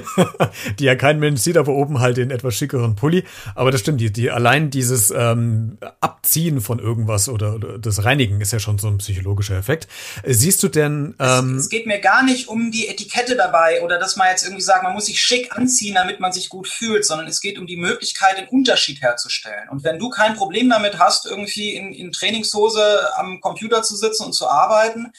die 0.78 0.84
ja 0.84 0.96
kein 0.96 1.18
Mensch 1.18 1.40
sieht, 1.42 1.56
aber 1.58 1.72
oben 1.72 2.00
halt 2.00 2.16
den 2.16 2.30
etwas 2.30 2.54
schickeren 2.54 2.96
Pulli. 2.96 3.24
Aber 3.54 3.70
das 3.70 3.80
stimmt, 3.82 4.00
die, 4.00 4.10
die 4.10 4.30
allein 4.30 4.70
dieses 4.70 5.12
ähm, 5.14 5.76
Abziehen 6.00 6.62
von 6.62 6.78
irgendwas 6.78 7.28
oder, 7.28 7.54
oder 7.56 7.78
das 7.78 8.04
Reinigen 8.04 8.40
ist 8.40 8.52
ja 8.52 8.58
schon 8.58 8.78
so 8.78 8.88
ein 8.88 8.98
psychologischer 8.98 9.56
Effekt. 9.56 9.88
Siehst 10.24 10.62
du 10.62 10.68
denn? 10.68 11.14
Ähm, 11.18 11.56
es, 11.56 11.64
es 11.64 11.68
geht 11.68 11.86
mir 11.86 12.00
gar 12.00 12.24
nicht 12.24 12.48
um 12.48 12.70
die 12.70 12.88
Etikette 12.88 13.36
dabei 13.36 13.82
oder 13.82 13.98
dass 13.98 14.16
man 14.16 14.28
jetzt 14.28 14.44
irgendwie 14.44 14.62
sagt, 14.62 14.84
man 14.84 14.94
muss 14.94 15.06
sich 15.06 15.20
schick 15.20 15.54
anziehen, 15.54 15.94
damit 15.94 16.18
man 16.18 16.32
sich 16.32 16.48
gut 16.48 16.62
gut 16.62 16.68
fühlt, 16.68 17.04
sondern 17.04 17.26
es 17.26 17.40
geht 17.40 17.58
um 17.58 17.66
die 17.66 17.76
Möglichkeit, 17.76 18.38
den 18.38 18.46
Unterschied 18.46 19.02
herzustellen. 19.02 19.68
Und 19.68 19.82
wenn 19.82 19.98
du 19.98 20.10
kein 20.10 20.34
Problem 20.34 20.68
damit 20.72 20.98
hast, 20.98 21.26
irgendwie 21.26 21.74
in, 21.76 21.92
in 21.92 22.10
Trainingshose 22.10 23.14
am 23.16 23.40
Computer 23.40 23.82
zu 23.82 23.96
sitzen 23.96 24.24
und 24.24 24.32
zu 24.32 24.48
arbeiten, 24.48 25.12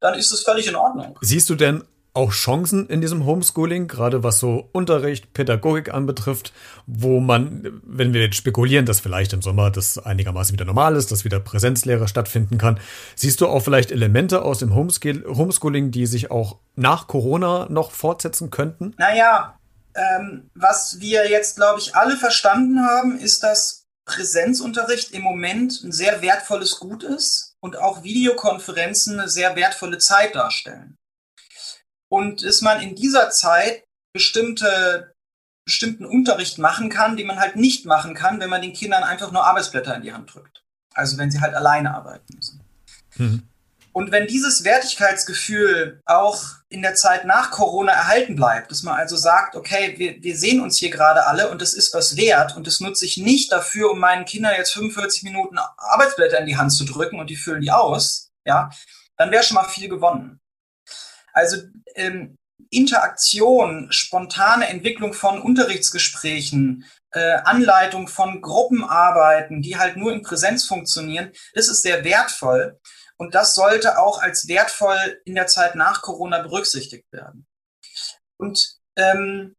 dann 0.00 0.14
ist 0.14 0.32
es 0.32 0.42
völlig 0.42 0.66
in 0.66 0.76
Ordnung. 0.76 1.18
Siehst 1.22 1.48
du 1.48 1.54
denn 1.54 1.84
auch 2.16 2.32
Chancen 2.32 2.88
in 2.88 3.02
diesem 3.02 3.26
Homeschooling, 3.26 3.88
gerade 3.88 4.22
was 4.22 4.38
so 4.38 4.70
Unterricht, 4.72 5.34
Pädagogik 5.34 5.92
anbetrifft, 5.92 6.52
wo 6.86 7.20
man, 7.20 7.80
wenn 7.84 8.14
wir 8.14 8.22
jetzt 8.22 8.36
spekulieren, 8.36 8.86
dass 8.86 9.00
vielleicht 9.00 9.34
im 9.34 9.42
Sommer 9.42 9.70
das 9.70 9.98
einigermaßen 9.98 10.54
wieder 10.54 10.64
normal 10.64 10.96
ist, 10.96 11.12
dass 11.12 11.26
wieder 11.26 11.40
Präsenzlehre 11.40 12.08
stattfinden 12.08 12.56
kann, 12.56 12.80
siehst 13.14 13.42
du 13.42 13.46
auch 13.46 13.60
vielleicht 13.60 13.90
Elemente 13.90 14.42
aus 14.42 14.60
dem 14.60 14.74
Homeschooling, 14.74 15.90
die 15.90 16.06
sich 16.06 16.30
auch 16.30 16.56
nach 16.74 17.06
Corona 17.06 17.66
noch 17.68 17.90
fortsetzen 17.90 18.50
könnten? 18.50 18.94
Naja, 18.96 19.58
ähm, 19.94 20.50
was 20.54 21.00
wir 21.00 21.28
jetzt, 21.28 21.56
glaube 21.56 21.80
ich, 21.80 21.94
alle 21.94 22.16
verstanden 22.16 22.80
haben, 22.80 23.18
ist, 23.18 23.42
dass 23.42 23.85
Präsenzunterricht 24.06 25.10
im 25.10 25.22
Moment 25.22 25.82
ein 25.82 25.92
sehr 25.92 26.22
wertvolles 26.22 26.78
Gut 26.78 27.02
ist 27.02 27.54
und 27.60 27.76
auch 27.76 28.04
Videokonferenzen 28.04 29.18
eine 29.18 29.28
sehr 29.28 29.56
wertvolle 29.56 29.98
Zeit 29.98 30.34
darstellen. 30.34 30.96
Und 32.08 32.44
dass 32.44 32.62
man 32.62 32.80
in 32.80 32.94
dieser 32.94 33.30
Zeit 33.30 33.84
bestimmte, 34.14 35.12
bestimmten 35.66 36.06
Unterricht 36.06 36.58
machen 36.58 36.88
kann, 36.88 37.16
den 37.16 37.26
man 37.26 37.40
halt 37.40 37.56
nicht 37.56 37.84
machen 37.84 38.14
kann, 38.14 38.38
wenn 38.38 38.48
man 38.48 38.62
den 38.62 38.72
Kindern 38.72 39.02
einfach 39.02 39.32
nur 39.32 39.44
Arbeitsblätter 39.44 39.96
in 39.96 40.02
die 40.02 40.12
Hand 40.12 40.32
drückt. 40.32 40.62
Also 40.94 41.18
wenn 41.18 41.30
sie 41.30 41.40
halt 41.40 41.54
alleine 41.54 41.92
arbeiten 41.92 42.34
müssen. 42.34 42.60
Mhm. 43.16 43.48
Und 43.96 44.12
wenn 44.12 44.26
dieses 44.26 44.62
Wertigkeitsgefühl 44.62 46.02
auch 46.04 46.42
in 46.68 46.82
der 46.82 46.96
Zeit 46.96 47.24
nach 47.24 47.50
Corona 47.50 47.92
erhalten 47.92 48.36
bleibt, 48.36 48.70
dass 48.70 48.82
man 48.82 48.94
also 48.94 49.16
sagt, 49.16 49.56
okay, 49.56 49.94
wir, 49.96 50.22
wir 50.22 50.36
sehen 50.36 50.60
uns 50.60 50.76
hier 50.76 50.90
gerade 50.90 51.26
alle 51.26 51.48
und 51.48 51.62
das 51.62 51.72
ist 51.72 51.94
was 51.94 52.14
wert 52.14 52.58
und 52.58 52.66
das 52.66 52.80
nutze 52.80 53.06
ich 53.06 53.16
nicht 53.16 53.50
dafür, 53.50 53.90
um 53.90 53.98
meinen 53.98 54.26
Kindern 54.26 54.52
jetzt 54.54 54.74
45 54.74 55.22
Minuten 55.22 55.56
Arbeitsblätter 55.78 56.38
in 56.38 56.44
die 56.44 56.58
Hand 56.58 56.74
zu 56.74 56.84
drücken 56.84 57.18
und 57.18 57.30
die 57.30 57.36
füllen 57.36 57.62
die 57.62 57.70
aus, 57.70 58.30
ja, 58.44 58.68
dann 59.16 59.30
wäre 59.30 59.42
schon 59.42 59.54
mal 59.54 59.64
viel 59.64 59.88
gewonnen. 59.88 60.40
Also 61.32 61.62
ähm, 61.94 62.36
Interaktion, 62.68 63.90
spontane 63.92 64.68
Entwicklung 64.68 65.14
von 65.14 65.40
Unterrichtsgesprächen, 65.40 66.84
äh, 67.12 67.36
Anleitung 67.44 68.08
von 68.08 68.42
Gruppenarbeiten, 68.42 69.62
die 69.62 69.78
halt 69.78 69.96
nur 69.96 70.12
in 70.12 70.20
Präsenz 70.20 70.66
funktionieren, 70.66 71.32
das 71.54 71.68
ist 71.68 71.80
sehr 71.80 72.04
wertvoll. 72.04 72.78
Und 73.18 73.34
das 73.34 73.54
sollte 73.54 73.98
auch 73.98 74.20
als 74.20 74.48
wertvoll 74.48 75.20
in 75.24 75.34
der 75.34 75.46
Zeit 75.46 75.74
nach 75.74 76.02
Corona 76.02 76.42
berücksichtigt 76.42 77.06
werden. 77.12 77.46
Und 78.38 78.76
ähm, 78.96 79.56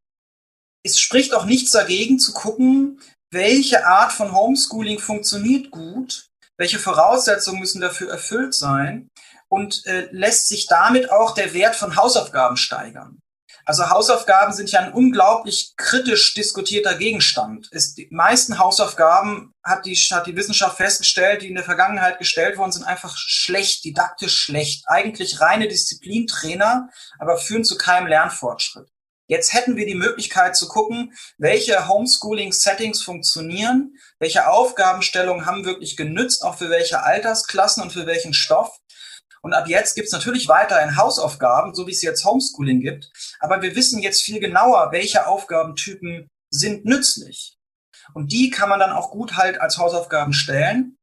es 0.84 1.00
spricht 1.00 1.34
auch 1.34 1.46
nichts 1.46 1.72
dagegen 1.72 2.20
zu 2.20 2.34
gucken, 2.34 3.02
welche 3.32 3.86
Art 3.86 4.14
von 4.14 4.32
Homeschooling 4.32 5.00
funktioniert 5.00 5.72
gut, 5.72 6.28
welche 6.58 6.80
Voraussetzungen 6.80 7.60
müssen 7.60 7.82
dafür 7.82 8.12
erfüllt 8.12 8.54
sein 8.54 9.10
und 9.50 9.86
äh, 9.86 10.08
lässt 10.12 10.48
sich 10.48 10.68
damit 10.68 11.12
auch 11.12 11.34
der 11.34 11.54
Wert 11.54 11.76
von 11.76 11.96
Hausaufgaben 11.96 12.58
steigern. 12.58 13.20
Also 13.68 13.90
Hausaufgaben 13.90 14.54
sind 14.54 14.72
ja 14.72 14.80
ein 14.80 14.94
unglaublich 14.94 15.74
kritisch 15.76 16.34
diskutierter 16.34 16.96
Gegenstand. 16.96 17.68
Ist, 17.74 17.98
die 17.98 18.08
meisten 18.12 18.60
Hausaufgaben 18.60 19.54
hat 19.62 19.86
die, 19.86 19.94
hat 19.94 20.26
die 20.26 20.38
Wissenschaft 20.38 20.78
festgestellt, 20.78 21.42
die 21.42 21.50
in 21.50 21.56
der 21.56 21.66
Vergangenheit 21.66 22.18
gestellt 22.18 22.58
worden 22.58 22.72
sind, 22.72 22.86
einfach 22.86 23.18
schlecht, 23.18 23.84
didaktisch 23.84 24.40
schlecht. 24.40 24.86
Eigentlich 24.88 25.42
reine 25.42 25.68
Disziplintrainer, 25.68 26.90
aber 27.20 27.38
führen 27.38 27.66
zu 27.66 27.78
keinem 27.78 28.08
Lernfortschritt. 28.08 28.88
Jetzt 29.28 29.52
hätten 29.52 29.76
wir 29.76 29.86
die 29.86 29.96
Möglichkeit 29.96 30.56
zu 30.56 30.70
gucken, 30.70 31.14
welche 31.38 31.90
Homeschooling-Settings 31.90 33.04
funktionieren, 33.04 33.98
welche 34.18 34.48
Aufgabenstellungen 34.48 35.46
haben 35.46 35.66
wirklich 35.66 35.98
genützt, 35.98 36.46
auch 36.46 36.58
für 36.58 36.70
welche 36.70 37.04
Altersklassen 37.04 37.84
und 37.84 37.92
für 37.92 38.06
welchen 38.06 38.34
Stoff. 38.34 38.80
Und 39.48 39.54
ab 39.54 39.70
jetzt 39.70 39.96
gibt 39.96 40.08
es 40.08 40.12
natürlich 40.12 40.50
weiterhin 40.50 40.98
Hausaufgaben, 40.98 41.74
so 41.74 41.88
wie 41.88 41.92
es 41.92 42.02
jetzt 42.02 42.26
Homeschooling 42.26 42.82
gibt. 42.82 43.10
Aber 43.40 43.62
wir 43.62 43.78
wissen 43.78 44.02
jetzt 44.02 44.22
viel 44.22 44.42
genauer, 44.42 44.90
welche 44.92 45.26
Aufgabentypen 45.26 46.28
sind 46.50 46.84
nützlich. 46.84 47.56
Und 48.14 48.34
die 48.34 48.50
kann 48.50 48.68
man 48.68 48.82
dann 48.82 48.92
auch 48.92 49.10
gut 49.10 49.38
halt 49.38 49.62
als 49.62 49.78
Hausaufgaben 49.78 50.34
stellen. 50.34 50.98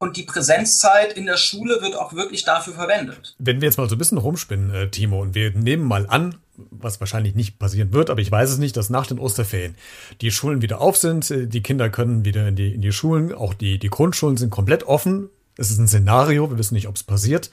Und 0.00 0.16
die 0.16 0.24
Präsenzzeit 0.24 1.12
in 1.12 1.24
der 1.24 1.36
Schule 1.36 1.80
wird 1.82 1.94
auch 1.94 2.14
wirklich 2.14 2.44
dafür 2.44 2.74
verwendet. 2.74 3.36
Wenn 3.38 3.60
wir 3.60 3.68
jetzt 3.68 3.78
mal 3.78 3.88
so 3.88 3.94
ein 3.94 3.98
bisschen 3.98 4.18
rumspinnen, 4.18 4.74
äh, 4.74 4.90
Timo, 4.90 5.22
und 5.22 5.36
wir 5.36 5.52
nehmen 5.52 5.84
mal 5.84 6.08
an, 6.08 6.40
was 6.56 6.98
wahrscheinlich 6.98 7.36
nicht 7.36 7.60
passieren 7.60 7.92
wird, 7.92 8.10
aber 8.10 8.20
ich 8.20 8.32
weiß 8.32 8.50
es 8.50 8.58
nicht, 8.58 8.76
dass 8.76 8.90
nach 8.90 9.06
den 9.06 9.20
Osterferien 9.20 9.76
die 10.20 10.32
Schulen 10.32 10.62
wieder 10.62 10.80
auf 10.80 10.96
sind, 10.96 11.30
äh, 11.30 11.46
die 11.46 11.62
Kinder 11.62 11.90
können 11.90 12.24
wieder 12.24 12.48
in 12.48 12.56
die, 12.56 12.74
in 12.74 12.80
die 12.80 12.90
Schulen, 12.90 13.32
auch 13.32 13.54
die, 13.54 13.78
die 13.78 13.90
Grundschulen 13.90 14.36
sind 14.36 14.50
komplett 14.50 14.82
offen, 14.82 15.30
es 15.56 15.70
ist 15.70 15.78
ein 15.78 15.88
Szenario, 15.88 16.50
wir 16.50 16.58
wissen 16.58 16.74
nicht, 16.74 16.88
ob 16.88 16.96
es 16.96 17.02
passiert. 17.02 17.50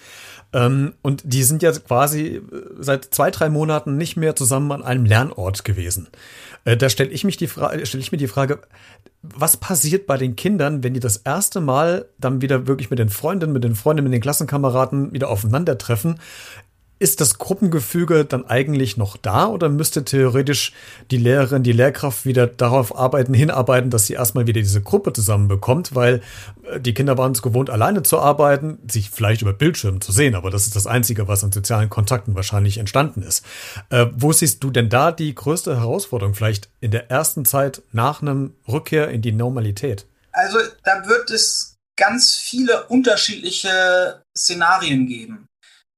Ähm, 0.54 0.94
und 1.02 1.22
die 1.26 1.44
sind 1.44 1.62
ja 1.62 1.72
quasi 1.72 2.38
äh, 2.38 2.42
seit 2.80 3.06
zwei, 3.14 3.30
drei 3.32 3.50
Monaten 3.50 3.98
nicht 3.98 4.18
mehr 4.18 4.36
zusammen 4.36 4.72
an 4.72 4.84
einem 4.84 5.06
Lernort 5.06 5.66
gewesen. 5.66 6.08
Äh, 6.66 6.78
da 6.78 6.90
stelle 6.90 7.12
ich, 7.12 7.24
mich 7.24 7.36
stell 7.36 8.00
ich 8.00 8.12
mir 8.12 8.18
die 8.18 8.28
Frage, 8.28 8.62
was 9.22 9.58
passiert 9.58 10.08
bei 10.08 10.18
den 10.18 10.36
Kindern, 10.36 10.84
wenn 10.84 10.94
die 10.94 11.02
das 11.02 11.18
erste 11.18 11.60
Mal 11.60 12.06
dann 12.18 12.42
wieder 12.42 12.68
wirklich 12.68 12.90
mit 12.90 13.00
den 13.00 13.10
Freundinnen, 13.10 13.54
mit 13.54 13.64
den 13.64 13.76
Freunden, 13.76 14.04
mit 14.04 14.14
den 14.14 14.22
Klassenkameraden 14.22 15.12
wieder 15.12 15.30
aufeinandertreffen? 15.30 16.20
Ist 17.00 17.22
das 17.22 17.38
Gruppengefüge 17.38 18.26
dann 18.26 18.46
eigentlich 18.46 18.98
noch 18.98 19.16
da 19.16 19.48
oder 19.48 19.70
müsste 19.70 20.04
theoretisch 20.04 20.74
die 21.12 21.18
Lehrerin, 21.18 21.64
die 21.64 21.72
Lehrkraft 21.72 22.26
wieder 22.26 22.46
darauf 22.46 22.98
arbeiten, 22.98 23.34
hinarbeiten, 23.34 23.90
dass 23.90 24.06
sie 24.06 24.14
erstmal 24.14 24.48
wieder 24.48 24.62
diese 24.62 24.82
Gruppe 24.82 25.14
zusammenbekommt, 25.14 25.96
weil 25.96 26.22
äh, 26.64 26.80
die 26.80 26.94
Kinder 26.94 27.18
waren 27.18 27.32
es 27.32 27.42
gewohnt, 27.42 27.70
alleine 27.70 28.04
zu 28.04 28.20
arbeiten, 28.20 28.80
sich 28.90 29.10
vielleicht 29.10 29.42
über 29.42 29.54
Bildschirmen 29.54 30.02
zu 30.02 30.12
sehen, 30.12 30.36
aber 30.36 30.50
das 30.52 30.66
ist 30.66 30.76
das 30.76 30.88
Einzige, 30.88 31.30
was 31.30 31.44
an 31.44 31.54
sozialen 31.54 31.90
Kontakten 31.90 32.36
wahrscheinlich 32.36 32.78
entstanden 32.78 33.22
ist. 33.24 33.46
Äh, 33.90 34.08
wo 34.16 34.34
siehst 34.34 34.64
du 34.64 34.70
denn 34.70 34.90
da 34.90 35.14
die 35.14 35.34
größte 35.34 35.78
Herausforderung 35.78 36.36
vielleicht 36.36 36.70
in 36.82 36.92
der 36.92 37.10
ersten 37.10 37.46
Zeit 37.46 37.82
nach 37.94 38.22
einem 38.22 38.56
Rückkehr 38.68 39.10
in 39.10 39.22
die 39.22 39.32
Normalität? 39.32 40.06
Also 40.34 40.60
da 40.84 41.08
wird 41.08 41.32
es 41.32 41.78
ganz 41.96 42.34
viele 42.34 42.86
unterschiedliche 42.88 44.22
Szenarien 44.38 45.08
geben 45.08 45.49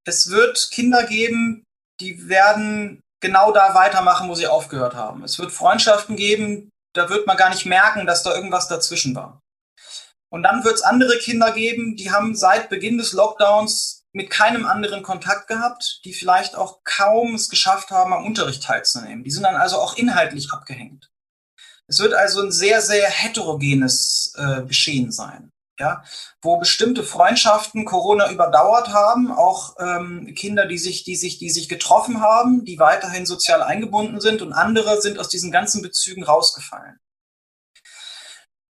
es 0.06 0.30
wird 0.30 0.70
Kinder 0.72 1.06
geben, 1.06 1.64
die 2.00 2.28
werden 2.28 3.02
genau 3.22 3.52
da 3.52 3.76
weitermachen, 3.76 4.30
wo 4.30 4.36
sie 4.36 4.48
aufgehört 4.48 4.96
haben. 4.96 5.24
Es 5.24 5.38
wird 5.38 5.52
Freundschaften 5.52 6.16
geben, 6.16 6.70
da 6.94 7.10
wird 7.10 7.28
man 7.28 7.38
gar 7.38 7.50
nicht 7.50 7.66
merken, 7.66 8.06
dass 8.06 8.24
da 8.24 8.34
irgendwas 8.34 8.68
dazwischen 8.68 9.16
war. 9.16 9.40
Und 10.30 10.44
dann 10.44 10.64
wird 10.64 10.76
es 10.76 10.82
andere 10.82 11.18
Kinder 11.18 11.52
geben, 11.52 11.96
die 11.96 12.12
haben 12.12 12.36
seit 12.36 12.70
Beginn 12.70 12.98
des 12.98 13.14
Lockdowns 13.14 14.04
mit 14.14 14.30
keinem 14.30 14.66
anderen 14.66 15.04
Kontakt 15.04 15.48
gehabt, 15.48 16.02
die 16.04 16.14
vielleicht 16.14 16.56
auch 16.56 16.80
kaum 16.84 17.36
es 17.36 17.50
geschafft 17.50 17.92
haben, 17.92 18.14
am 18.14 18.26
Unterricht 18.26 18.64
teilzunehmen. 18.64 19.24
Die 19.24 19.32
sind 19.32 19.44
dann 19.44 19.56
also 19.56 19.78
auch 19.78 19.96
inhaltlich 19.96 20.52
abgehängt. 20.52 21.10
Es 21.88 22.00
wird 22.00 22.14
also 22.14 22.42
ein 22.42 22.52
sehr, 22.52 22.82
sehr 22.82 23.10
heterogenes 23.10 24.34
äh, 24.38 24.64
Geschehen 24.64 25.12
sein 25.12 25.52
ja, 25.82 26.04
wo 26.42 26.58
bestimmte 26.58 27.04
Freundschaften 27.04 27.86
Corona 27.86 28.32
überdauert 28.32 28.90
haben, 28.90 29.32
auch 29.32 29.76
ähm, 29.80 30.34
Kinder, 30.36 30.68
die 30.68 30.78
sich, 30.78 31.04
die 31.04 31.16
sich, 31.16 31.40
die 31.40 31.50
sich 31.50 31.68
getroffen 31.68 32.22
haben, 32.22 32.64
die 32.64 32.80
weiterhin 32.80 33.26
sozial 33.26 33.64
eingebunden 33.64 34.22
sind 34.22 34.42
und 34.42 34.54
andere 34.54 35.02
sind 35.02 35.20
aus 35.20 35.28
diesen 35.28 35.52
ganzen 35.52 35.82
Bezügen 35.82 36.24
rausgefallen. 36.24 37.00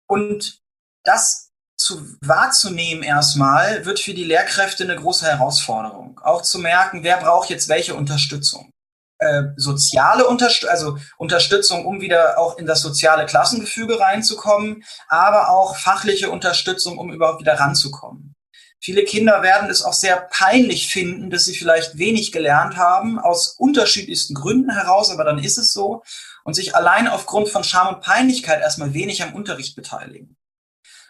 Und 0.08 0.62
das 1.04 1.52
zu, 1.78 2.02
wahrzunehmen 2.22 3.04
erstmal 3.04 3.86
wird 3.86 4.00
für 4.00 4.14
die 4.14 4.24
Lehrkräfte 4.24 4.84
eine 4.84 4.96
große 4.96 5.26
Herausforderung. 5.26 6.20
Auch 6.24 6.42
zu 6.42 6.60
merken, 6.60 7.04
wer 7.04 7.18
braucht 7.18 7.50
jetzt 7.50 7.68
welche 7.68 7.96
Unterstützung. 7.96 8.73
Äh, 9.24 9.54
soziale 9.56 10.28
Unterst 10.28 10.68
also 10.68 10.98
Unterstützung, 11.18 11.86
um 11.86 12.02
wieder 12.02 12.38
auch 12.38 12.58
in 12.58 12.66
das 12.66 12.82
soziale 12.82 13.26
Klassengefüge 13.26 13.98
reinzukommen, 13.98 14.84
aber 15.08 15.50
auch 15.50 15.78
fachliche 15.78 16.30
Unterstützung, 16.30 16.98
um 16.98 17.14
überhaupt 17.14 17.40
wieder 17.40 17.58
ranzukommen. 17.58 18.36
Viele 18.82 19.06
Kinder 19.06 19.42
werden 19.42 19.70
es 19.70 19.82
auch 19.82 19.94
sehr 19.94 20.28
peinlich 20.30 20.90
finden, 20.90 21.30
dass 21.30 21.46
sie 21.46 21.56
vielleicht 21.56 21.98
wenig 21.98 22.34
gelernt 22.34 22.76
haben, 22.76 23.18
aus 23.18 23.56
unterschiedlichsten 23.58 24.34
Gründen 24.34 24.72
heraus, 24.72 25.10
aber 25.10 25.24
dann 25.24 25.40
ist 25.40 25.58
es 25.58 25.72
so. 25.72 26.04
und 26.44 26.54
sich 26.54 26.76
allein 26.76 27.08
aufgrund 27.08 27.48
von 27.48 27.64
Scham 27.64 27.96
und 27.96 28.02
Peinlichkeit 28.02 28.60
erstmal 28.60 28.94
wenig 28.94 29.24
am 29.24 29.34
Unterricht 29.34 29.78
beteiligen. 29.78 30.36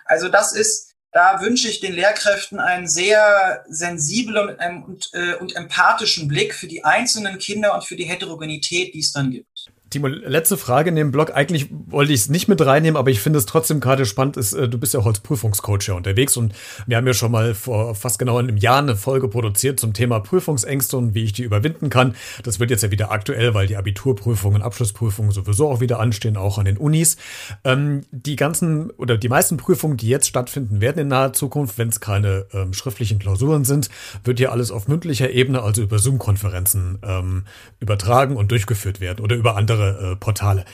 Also 0.05 0.29
das 0.29 0.53
ist, 0.53 0.92
da 1.13 1.41
wünsche 1.41 1.69
ich 1.69 1.79
den 1.79 1.93
Lehrkräften 1.93 2.59
einen 2.59 2.87
sehr 2.87 3.63
sensiblen 3.69 4.49
und, 4.49 4.83
und, 4.83 5.09
äh, 5.13 5.35
und 5.35 5.55
empathischen 5.55 6.27
Blick 6.27 6.55
für 6.55 6.67
die 6.67 6.83
einzelnen 6.83 7.37
Kinder 7.37 7.75
und 7.75 7.83
für 7.83 7.95
die 7.95 8.05
Heterogenität, 8.05 8.95
die 8.95 8.99
es 8.99 9.13
dann 9.13 9.29
gibt. 9.29 9.52
Timo, 9.93 10.07
letzte 10.07 10.57
Frage 10.57 10.89
in 10.89 10.95
dem 10.95 11.11
Blog. 11.11 11.35
Eigentlich 11.35 11.69
wollte 11.71 12.13
ich 12.13 12.21
es 12.21 12.29
nicht 12.29 12.47
mit 12.47 12.59
reinnehmen, 12.65 12.97
aber 12.97 13.11
ich 13.11 13.19
finde 13.19 13.37
es 13.37 13.45
trotzdem 13.45 13.79
gerade 13.79 14.07
spannend. 14.07 14.37
Ist, 14.37 14.53
äh, 14.53 14.67
du 14.67 14.79
bist 14.79 14.95
ja 14.95 14.99
auch 14.99 15.05
als 15.05 15.19
Prüfungscoach 15.19 15.87
ja 15.87 15.93
unterwegs 15.93 16.35
und 16.35 16.53
wir 16.87 16.97
haben 16.97 17.05
ja 17.05 17.13
schon 17.13 17.31
mal 17.31 17.53
vor 17.53 17.93
fast 17.93 18.17
genau 18.17 18.39
einem 18.39 18.57
Jahr 18.57 18.79
eine 18.79 18.95
Folge 18.95 19.27
produziert 19.27 19.79
zum 19.79 19.93
Thema 19.93 20.19
Prüfungsängste 20.19 20.97
und 20.97 21.13
wie 21.13 21.25
ich 21.25 21.33
die 21.33 21.43
überwinden 21.43 21.91
kann. 21.91 22.15
Das 22.41 22.59
wird 22.59 22.71
jetzt 22.71 22.81
ja 22.81 22.89
wieder 22.89 23.11
aktuell, 23.11 23.53
weil 23.53 23.67
die 23.67 23.77
Abiturprüfungen, 23.77 24.63
Abschlussprüfungen 24.63 25.31
sowieso 25.31 25.69
auch 25.69 25.79
wieder 25.79 25.99
anstehen, 25.99 26.37
auch 26.37 26.57
an 26.57 26.65
den 26.65 26.77
Unis. 26.77 27.17
Ähm, 27.63 28.01
die 28.09 28.35
ganzen 28.35 28.89
oder 28.91 29.15
die 29.15 29.29
meisten 29.29 29.57
Prüfungen, 29.57 29.97
die 29.97 30.07
jetzt 30.07 30.27
stattfinden 30.27 30.81
werden 30.81 30.97
in 30.99 31.07
naher 31.09 31.33
Zukunft, 31.33 31.77
wenn 31.77 31.89
es 31.89 31.99
keine 31.99 32.47
ähm, 32.51 32.73
schriftlichen 32.73 33.19
Klausuren 33.19 33.63
sind, 33.63 33.91
wird 34.23 34.39
ja 34.39 34.49
alles 34.49 34.71
auf 34.71 34.87
mündlicher 34.87 35.29
Ebene, 35.29 35.61
also 35.61 35.83
über 35.83 35.99
Zoom-Konferenzen 35.99 36.97
ähm, 37.03 37.43
übertragen 37.79 38.37
und 38.37 38.49
durchgeführt 38.49 38.99
werden 38.99 39.23
oder 39.23 39.35
über 39.35 39.55
andere 39.55 39.82
andere 39.83 40.11
äh, 40.11 40.15
Portale. 40.15 40.65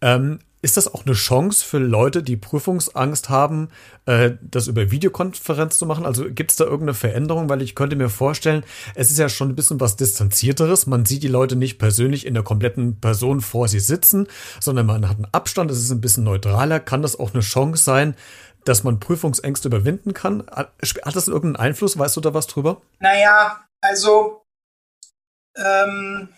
Ähm, 0.00 0.38
ist 0.62 0.76
das 0.76 0.92
auch 0.92 1.06
eine 1.06 1.14
Chance 1.14 1.64
für 1.64 1.78
Leute, 1.78 2.22
die 2.22 2.36
Prüfungsangst 2.36 3.28
haben, 3.28 3.68
äh, 4.06 4.32
das 4.40 4.66
über 4.66 4.90
Videokonferenz 4.90 5.78
zu 5.78 5.86
machen? 5.86 6.04
Also 6.04 6.24
gibt 6.28 6.50
es 6.50 6.56
da 6.56 6.64
irgendeine 6.64 6.94
Veränderung? 6.94 7.48
Weil 7.48 7.62
ich 7.62 7.74
könnte 7.74 7.94
mir 7.94 8.08
vorstellen, 8.08 8.64
es 8.94 9.10
ist 9.10 9.18
ja 9.18 9.28
schon 9.28 9.50
ein 9.50 9.54
bisschen 9.54 9.80
was 9.80 9.96
Distanzierteres. 9.96 10.86
Man 10.86 11.04
sieht 11.04 11.22
die 11.22 11.28
Leute 11.28 11.54
nicht 11.56 11.78
persönlich 11.78 12.26
in 12.26 12.34
der 12.34 12.42
kompletten 12.42 13.00
Person 13.00 13.42
vor 13.42 13.68
sie 13.68 13.80
sitzen, 13.80 14.26
sondern 14.58 14.86
man 14.86 15.08
hat 15.08 15.16
einen 15.16 15.28
Abstand, 15.30 15.70
es 15.70 15.78
ist 15.78 15.92
ein 15.92 16.00
bisschen 16.00 16.24
neutraler. 16.24 16.80
Kann 16.80 17.02
das 17.02 17.18
auch 17.18 17.32
eine 17.32 17.42
Chance 17.42 17.84
sein, 17.84 18.16
dass 18.64 18.82
man 18.82 18.98
Prüfungsängste 18.98 19.68
überwinden 19.68 20.14
kann? 20.14 20.44
Hat 20.50 20.72
das 20.80 21.28
irgendeinen 21.28 21.64
Einfluss? 21.64 21.98
Weißt 21.98 22.16
du 22.16 22.20
da 22.20 22.34
was 22.34 22.48
drüber? 22.48 22.80
Naja, 22.98 23.64
also 23.82 24.42
ähm, 25.56 26.28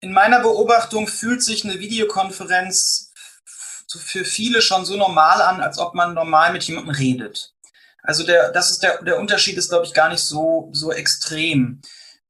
in 0.00 0.12
meiner 0.12 0.40
Beobachtung 0.40 1.06
fühlt 1.06 1.42
sich 1.42 1.64
eine 1.64 1.78
Videokonferenz 1.78 3.12
für 3.96 4.24
viele 4.24 4.60
schon 4.60 4.84
so 4.84 4.96
normal 4.96 5.40
an, 5.40 5.60
als 5.60 5.78
ob 5.78 5.94
man 5.94 6.14
normal 6.14 6.52
mit 6.52 6.64
jemandem 6.64 6.94
redet. 6.94 7.54
Also 8.02 8.24
der, 8.24 8.52
das 8.52 8.70
ist 8.70 8.82
der, 8.82 9.02
der 9.02 9.18
Unterschied 9.18 9.56
ist, 9.56 9.70
glaube 9.70 9.86
ich, 9.86 9.94
gar 9.94 10.08
nicht 10.08 10.22
so, 10.22 10.68
so 10.72 10.92
extrem. 10.92 11.80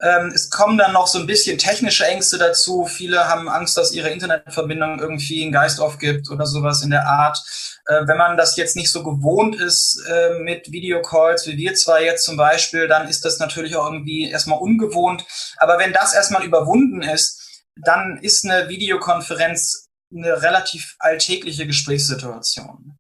Ähm, 0.01 0.31
es 0.33 0.51
kommen 0.51 0.79
dann 0.79 0.93
noch 0.93 1.09
so 1.09 1.19
ein 1.19 1.27
bisschen 1.27 1.59
technische 1.59 2.07
Ängste 2.07 2.39
dazu. 2.39 2.87
Viele 2.87 3.29
haben 3.29 3.49
Angst, 3.49 3.77
dass 3.77 3.93
ihre 3.93 4.11
Internetverbindung 4.11 5.01
irgendwie 5.01 5.43
einen 5.43 5.53
Geist 5.53 5.81
aufgibt 5.81 6.31
oder 6.31 6.47
sowas 6.47 6.83
in 6.83 6.91
der 6.91 7.07
Art. 7.07 7.43
Äh, 7.87 8.07
wenn 8.07 8.17
man 8.17 8.37
das 8.37 8.57
jetzt 8.57 8.77
nicht 8.77 8.93
so 8.93 9.03
gewohnt 9.03 9.57
ist 9.57 10.01
äh, 10.09 10.39
mit 10.39 10.71
Videocalls, 10.71 11.47
wie 11.49 11.57
wir 11.57 11.75
zwei 11.75 12.05
jetzt 12.05 12.25
zum 12.25 12.37
Beispiel, 12.37 12.87
dann 12.87 13.09
ist 13.09 13.25
das 13.25 13.41
natürlich 13.41 13.75
auch 13.75 13.91
irgendwie 13.91 14.31
erstmal 14.31 14.61
ungewohnt. 14.61 15.25
Aber 15.57 15.79
wenn 15.79 15.93
das 15.93 16.15
erstmal 16.15 16.45
überwunden 16.45 17.03
ist, 17.03 17.48
dann 17.85 18.19
ist 18.19 18.45
eine 18.45 18.69
Videokonferenz 18.69 19.89
eine 20.15 20.43
relativ 20.43 20.97
alltägliche 20.99 21.67
Gesprächssituation. 21.67 22.97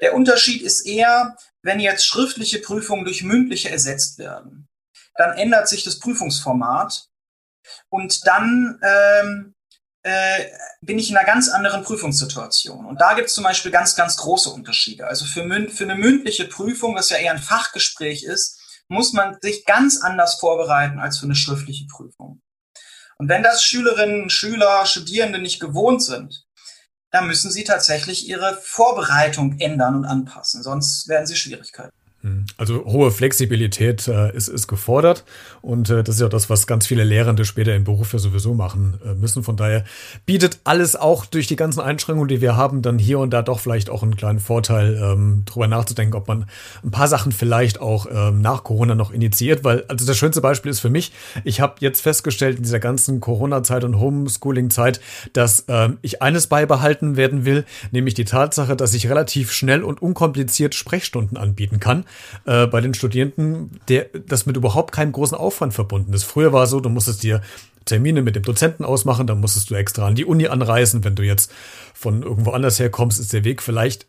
Der 0.00 0.14
Unterschied 0.14 0.62
ist 0.62 0.86
eher, 0.86 1.36
wenn 1.62 1.80
jetzt 1.80 2.06
schriftliche 2.06 2.58
Prüfungen 2.58 3.04
durch 3.04 3.22
mündliche 3.22 3.70
ersetzt 3.70 4.18
werden, 4.18 4.68
dann 5.16 5.36
ändert 5.36 5.68
sich 5.68 5.84
das 5.84 5.98
Prüfungsformat 5.98 7.06
und 7.90 8.26
dann 8.26 8.80
ähm, 8.82 9.54
äh, 10.02 10.46
bin 10.80 10.98
ich 10.98 11.10
in 11.10 11.16
einer 11.16 11.26
ganz 11.26 11.48
anderen 11.48 11.84
Prüfungssituation. 11.84 12.84
Und 12.86 13.00
da 13.00 13.14
gibt 13.14 13.28
es 13.28 13.34
zum 13.34 13.44
Beispiel 13.44 13.70
ganz, 13.70 13.94
ganz 13.94 14.16
große 14.16 14.50
Unterschiede. 14.50 15.06
Also 15.06 15.24
für, 15.24 15.44
für 15.70 15.84
eine 15.84 15.94
mündliche 15.94 16.46
Prüfung, 16.46 16.96
was 16.96 17.10
ja 17.10 17.18
eher 17.18 17.32
ein 17.32 17.38
Fachgespräch 17.38 18.24
ist, 18.24 18.60
muss 18.88 19.12
man 19.12 19.38
sich 19.40 19.64
ganz 19.64 20.02
anders 20.02 20.40
vorbereiten 20.40 20.98
als 20.98 21.18
für 21.18 21.26
eine 21.26 21.36
schriftliche 21.36 21.86
Prüfung. 21.86 22.41
Und 23.22 23.28
wenn 23.28 23.44
das 23.44 23.62
Schülerinnen, 23.62 24.30
Schüler, 24.30 24.84
Studierende 24.84 25.38
nicht 25.38 25.60
gewohnt 25.60 26.02
sind, 26.02 26.44
dann 27.12 27.28
müssen 27.28 27.52
sie 27.52 27.62
tatsächlich 27.62 28.28
ihre 28.28 28.56
Vorbereitung 28.60 29.60
ändern 29.60 29.94
und 29.94 30.04
anpassen, 30.06 30.64
sonst 30.64 31.06
werden 31.06 31.28
sie 31.28 31.36
Schwierigkeiten. 31.36 31.96
Hm. 32.22 32.46
Also 32.56 32.84
hohe 32.84 33.10
Flexibilität 33.10 34.06
äh, 34.06 34.32
ist, 34.32 34.46
ist 34.46 34.68
gefordert 34.68 35.24
und 35.60 35.90
äh, 35.90 36.04
das 36.04 36.14
ist 36.14 36.20
ja 36.20 36.28
das, 36.28 36.48
was 36.48 36.68
ganz 36.68 36.86
viele 36.86 37.02
Lehrende 37.02 37.44
später 37.44 37.74
im 37.74 37.82
Beruf 37.82 38.12
ja 38.12 38.20
sowieso 38.20 38.54
machen 38.54 39.00
äh, 39.04 39.14
müssen. 39.14 39.42
Von 39.42 39.56
daher 39.56 39.84
bietet 40.24 40.60
alles 40.62 40.94
auch 40.94 41.26
durch 41.26 41.48
die 41.48 41.56
ganzen 41.56 41.80
Einschränkungen, 41.80 42.28
die 42.28 42.40
wir 42.40 42.56
haben, 42.56 42.80
dann 42.80 43.00
hier 43.00 43.18
und 43.18 43.30
da 43.30 43.42
doch 43.42 43.58
vielleicht 43.58 43.90
auch 43.90 44.04
einen 44.04 44.14
kleinen 44.14 44.38
Vorteil, 44.38 45.00
ähm, 45.02 45.42
drüber 45.46 45.66
nachzudenken, 45.66 46.14
ob 46.14 46.28
man 46.28 46.46
ein 46.84 46.92
paar 46.92 47.08
Sachen 47.08 47.32
vielleicht 47.32 47.80
auch 47.80 48.06
ähm, 48.08 48.40
nach 48.40 48.62
Corona 48.62 48.94
noch 48.94 49.10
initiiert, 49.10 49.64
weil 49.64 49.84
also 49.88 50.06
das 50.06 50.16
schönste 50.16 50.40
Beispiel 50.40 50.70
ist 50.70 50.78
für 50.78 50.90
mich, 50.90 51.10
ich 51.42 51.60
habe 51.60 51.74
jetzt 51.80 52.02
festgestellt 52.02 52.56
in 52.56 52.62
dieser 52.62 52.78
ganzen 52.78 53.18
Corona-Zeit 53.18 53.82
und 53.82 53.98
Homeschooling-Zeit, 53.98 55.00
dass 55.32 55.64
ähm, 55.66 55.98
ich 56.02 56.22
eines 56.22 56.46
beibehalten 56.46 57.16
werden 57.16 57.44
will, 57.44 57.64
nämlich 57.90 58.14
die 58.14 58.26
Tatsache, 58.26 58.76
dass 58.76 58.94
ich 58.94 59.08
relativ 59.08 59.50
schnell 59.50 59.82
und 59.82 60.00
unkompliziert 60.00 60.76
Sprechstunden 60.76 61.36
anbieten 61.36 61.80
kann 61.80 62.04
äh, 62.44 62.66
bei 62.66 62.80
den 62.80 62.94
Studierenden, 62.94 63.80
der 63.88 64.06
das 64.26 64.46
mit 64.46 64.56
überhaupt 64.56 64.92
keinem 64.92 65.12
großen 65.12 65.36
Aufwand 65.36 65.74
verbunden 65.74 66.12
ist. 66.12 66.24
Früher 66.24 66.52
war 66.52 66.64
es 66.64 66.70
so, 66.70 66.80
du 66.80 66.88
musstest 66.88 67.22
dir 67.22 67.42
Termine 67.84 68.22
mit 68.22 68.36
dem 68.36 68.42
Dozenten 68.42 68.84
ausmachen, 68.84 69.26
dann 69.26 69.40
musstest 69.40 69.70
du 69.70 69.74
extra 69.74 70.06
an 70.06 70.14
die 70.14 70.24
Uni 70.24 70.46
anreisen. 70.46 71.04
Wenn 71.04 71.14
du 71.14 71.22
jetzt 71.22 71.52
von 71.94 72.22
irgendwo 72.22 72.50
anders 72.50 72.78
herkommst, 72.78 73.18
ist 73.18 73.32
der 73.32 73.44
Weg 73.44 73.62
vielleicht 73.62 74.06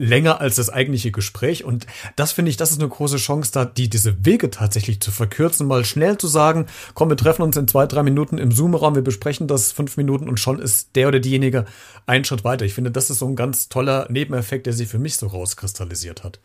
länger 0.00 0.40
als 0.40 0.56
das 0.56 0.70
eigentliche 0.70 1.12
Gespräch. 1.12 1.62
Und 1.62 1.86
das 2.16 2.32
finde 2.32 2.50
ich, 2.50 2.56
das 2.56 2.70
ist 2.72 2.80
eine 2.80 2.88
große 2.88 3.18
Chance, 3.18 3.52
da 3.52 3.66
die, 3.66 3.90
diese 3.90 4.24
Wege 4.24 4.50
tatsächlich 4.50 5.00
zu 5.00 5.10
verkürzen, 5.10 5.66
mal 5.66 5.84
schnell 5.84 6.16
zu 6.16 6.26
sagen, 6.26 6.66
komm, 6.94 7.10
wir 7.10 7.18
treffen 7.18 7.42
uns 7.42 7.56
in 7.58 7.68
zwei, 7.68 7.86
drei 7.86 8.02
Minuten 8.02 8.38
im 8.38 8.50
Zoom-Raum, 8.50 8.94
wir 8.94 9.02
besprechen 9.02 9.46
das 9.46 9.72
fünf 9.72 9.98
Minuten 9.98 10.28
und 10.28 10.40
schon 10.40 10.58
ist 10.58 10.96
der 10.96 11.08
oder 11.08 11.20
diejenige 11.20 11.66
einen 12.06 12.24
Schritt 12.24 12.44
weiter. 12.44 12.64
Ich 12.64 12.72
finde, 12.72 12.90
das 12.90 13.10
ist 13.10 13.18
so 13.18 13.28
ein 13.28 13.36
ganz 13.36 13.68
toller 13.68 14.06
Nebeneffekt, 14.10 14.66
der 14.66 14.72
sich 14.72 14.88
für 14.88 14.98
mich 14.98 15.16
so 15.16 15.26
rauskristallisiert 15.26 16.24
hat. 16.24 16.40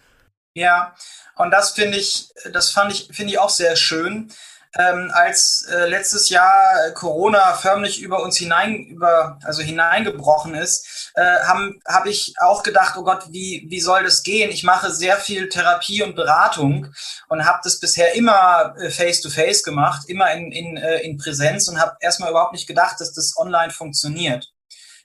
Ja, 0.55 0.95
und 1.35 1.51
das 1.51 1.71
finde 1.71 1.97
ich, 1.97 2.29
das 2.51 2.71
fand 2.71 2.91
ich, 2.93 3.09
finde 3.11 3.33
ich 3.33 3.39
auch 3.39 3.49
sehr 3.49 3.75
schön. 3.75 4.31
Ähm, 4.77 5.11
als 5.13 5.65
äh, 5.69 5.85
letztes 5.87 6.29
Jahr 6.29 6.91
Corona 6.93 7.53
förmlich 7.53 8.01
über 8.01 8.21
uns 8.23 8.37
hinein, 8.37 8.85
über, 8.85 9.39
also 9.43 9.61
hineingebrochen 9.61 10.53
ist, 10.55 11.11
äh, 11.15 11.39
habe 11.43 11.75
hab 11.85 12.05
ich 12.05 12.35
auch 12.39 12.63
gedacht, 12.63 12.95
oh 12.97 13.03
Gott, 13.03 13.31
wie, 13.31 13.65
wie 13.69 13.79
soll 13.81 14.03
das 14.03 14.23
gehen? 14.23 14.49
Ich 14.49 14.63
mache 14.63 14.91
sehr 14.91 15.17
viel 15.17 15.49
Therapie 15.49 16.03
und 16.03 16.15
Beratung 16.15 16.87
und 17.29 17.45
habe 17.45 17.59
das 17.63 17.79
bisher 17.79 18.15
immer 18.15 18.75
äh, 18.77 18.89
face-to-face 18.89 19.61
-face 19.61 19.63
gemacht, 19.63 20.09
immer 20.09 20.31
in, 20.33 20.51
in, 20.51 20.77
äh, 20.77 20.99
in 20.99 21.17
Präsenz 21.17 21.67
und 21.69 21.79
habe 21.79 21.95
erstmal 22.01 22.29
überhaupt 22.29 22.53
nicht 22.53 22.67
gedacht, 22.67 22.99
dass 22.99 23.13
das 23.13 23.37
online 23.37 23.71
funktioniert. 23.71 24.51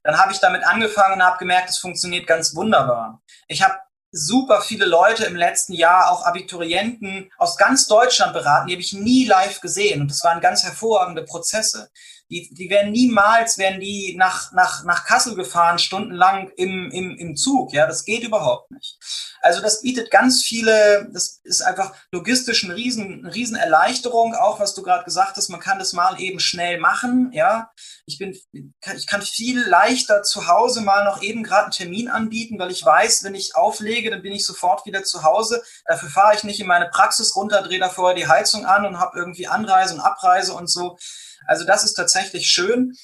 Dann 0.02 0.18
habe 0.18 0.32
ich 0.32 0.38
damit 0.40 0.64
angefangen 0.64 1.14
und 1.14 1.22
habe 1.24 1.38
gemerkt, 1.38 1.70
es 1.70 1.78
funktioniert 1.78 2.26
ganz 2.26 2.54
wunderbar. 2.54 3.20
Ich 3.46 3.62
habe 3.62 3.74
super 4.12 4.60
viele 4.60 4.86
Leute 4.86 5.24
im 5.24 5.36
letzten 5.36 5.72
Jahr, 5.72 6.10
auch 6.10 6.24
Abiturienten 6.24 7.30
aus 7.38 7.56
ganz 7.56 7.86
Deutschland 7.86 8.32
beraten, 8.32 8.66
die 8.66 8.74
habe 8.74 8.82
ich 8.82 8.92
nie 8.92 9.24
live 9.24 9.60
gesehen. 9.60 10.00
Und 10.00 10.10
das 10.10 10.24
waren 10.24 10.40
ganz 10.40 10.64
hervorragende 10.64 11.22
Prozesse. 11.22 11.90
Die, 12.28 12.48
die 12.52 12.70
werden 12.70 12.92
niemals, 12.92 13.58
werden 13.58 13.80
die 13.80 14.14
nach, 14.16 14.52
nach, 14.52 14.84
nach 14.84 15.04
Kassel 15.04 15.34
gefahren, 15.34 15.78
stundenlang 15.78 16.50
im, 16.56 16.90
im, 16.92 17.16
im 17.16 17.36
Zug. 17.36 17.72
Ja, 17.72 17.86
das 17.86 18.04
geht 18.04 18.22
überhaupt 18.22 18.70
nicht. 18.70 18.98
Also 19.42 19.62
das 19.62 19.80
bietet 19.80 20.10
ganz 20.10 20.42
viele, 20.42 21.08
das 21.12 21.40
ist 21.44 21.62
einfach 21.62 21.94
logistisch 22.12 22.64
eine 22.64 22.74
riesen, 22.74 23.24
eine 23.24 23.34
riesen 23.34 23.56
Erleichterung, 23.56 24.34
auch 24.34 24.60
was 24.60 24.74
du 24.74 24.82
gerade 24.82 25.04
gesagt 25.04 25.36
hast, 25.36 25.48
man 25.48 25.60
kann 25.60 25.78
das 25.78 25.94
mal 25.94 26.20
eben 26.20 26.40
schnell 26.40 26.78
machen. 26.78 27.30
Ja, 27.32 27.70
ich 28.04 28.18
bin, 28.18 28.38
ich 28.52 29.06
kann 29.06 29.22
viel 29.22 29.60
leichter 29.60 30.22
zu 30.22 30.46
Hause 30.46 30.82
mal 30.82 31.04
noch 31.04 31.22
eben 31.22 31.42
gerade 31.42 31.64
einen 31.64 31.72
Termin 31.72 32.08
anbieten, 32.08 32.58
weil 32.58 32.70
ich 32.70 32.84
weiß, 32.84 33.24
wenn 33.24 33.34
ich 33.34 33.56
auflege, 33.56 34.10
dann 34.10 34.22
bin 34.22 34.32
ich 34.32 34.44
sofort 34.44 34.84
wieder 34.84 35.04
zu 35.04 35.22
Hause. 35.22 35.62
Dafür 35.86 36.10
fahre 36.10 36.34
ich 36.34 36.44
nicht 36.44 36.60
in 36.60 36.66
meine 36.66 36.90
Praxis 36.90 37.34
runter, 37.34 37.62
drehe 37.62 37.78
da 37.80 37.88
vorher 37.88 38.16
die 38.16 38.28
Heizung 38.28 38.66
an 38.66 38.84
und 38.84 38.98
habe 38.98 39.18
irgendwie 39.18 39.46
Anreise 39.46 39.94
und 39.94 40.00
Abreise 40.00 40.52
und 40.52 40.70
so. 40.70 40.98
Also 41.46 41.64
das 41.64 41.84
ist 41.84 41.94
tatsächlich 41.94 42.46
schön 42.46 42.94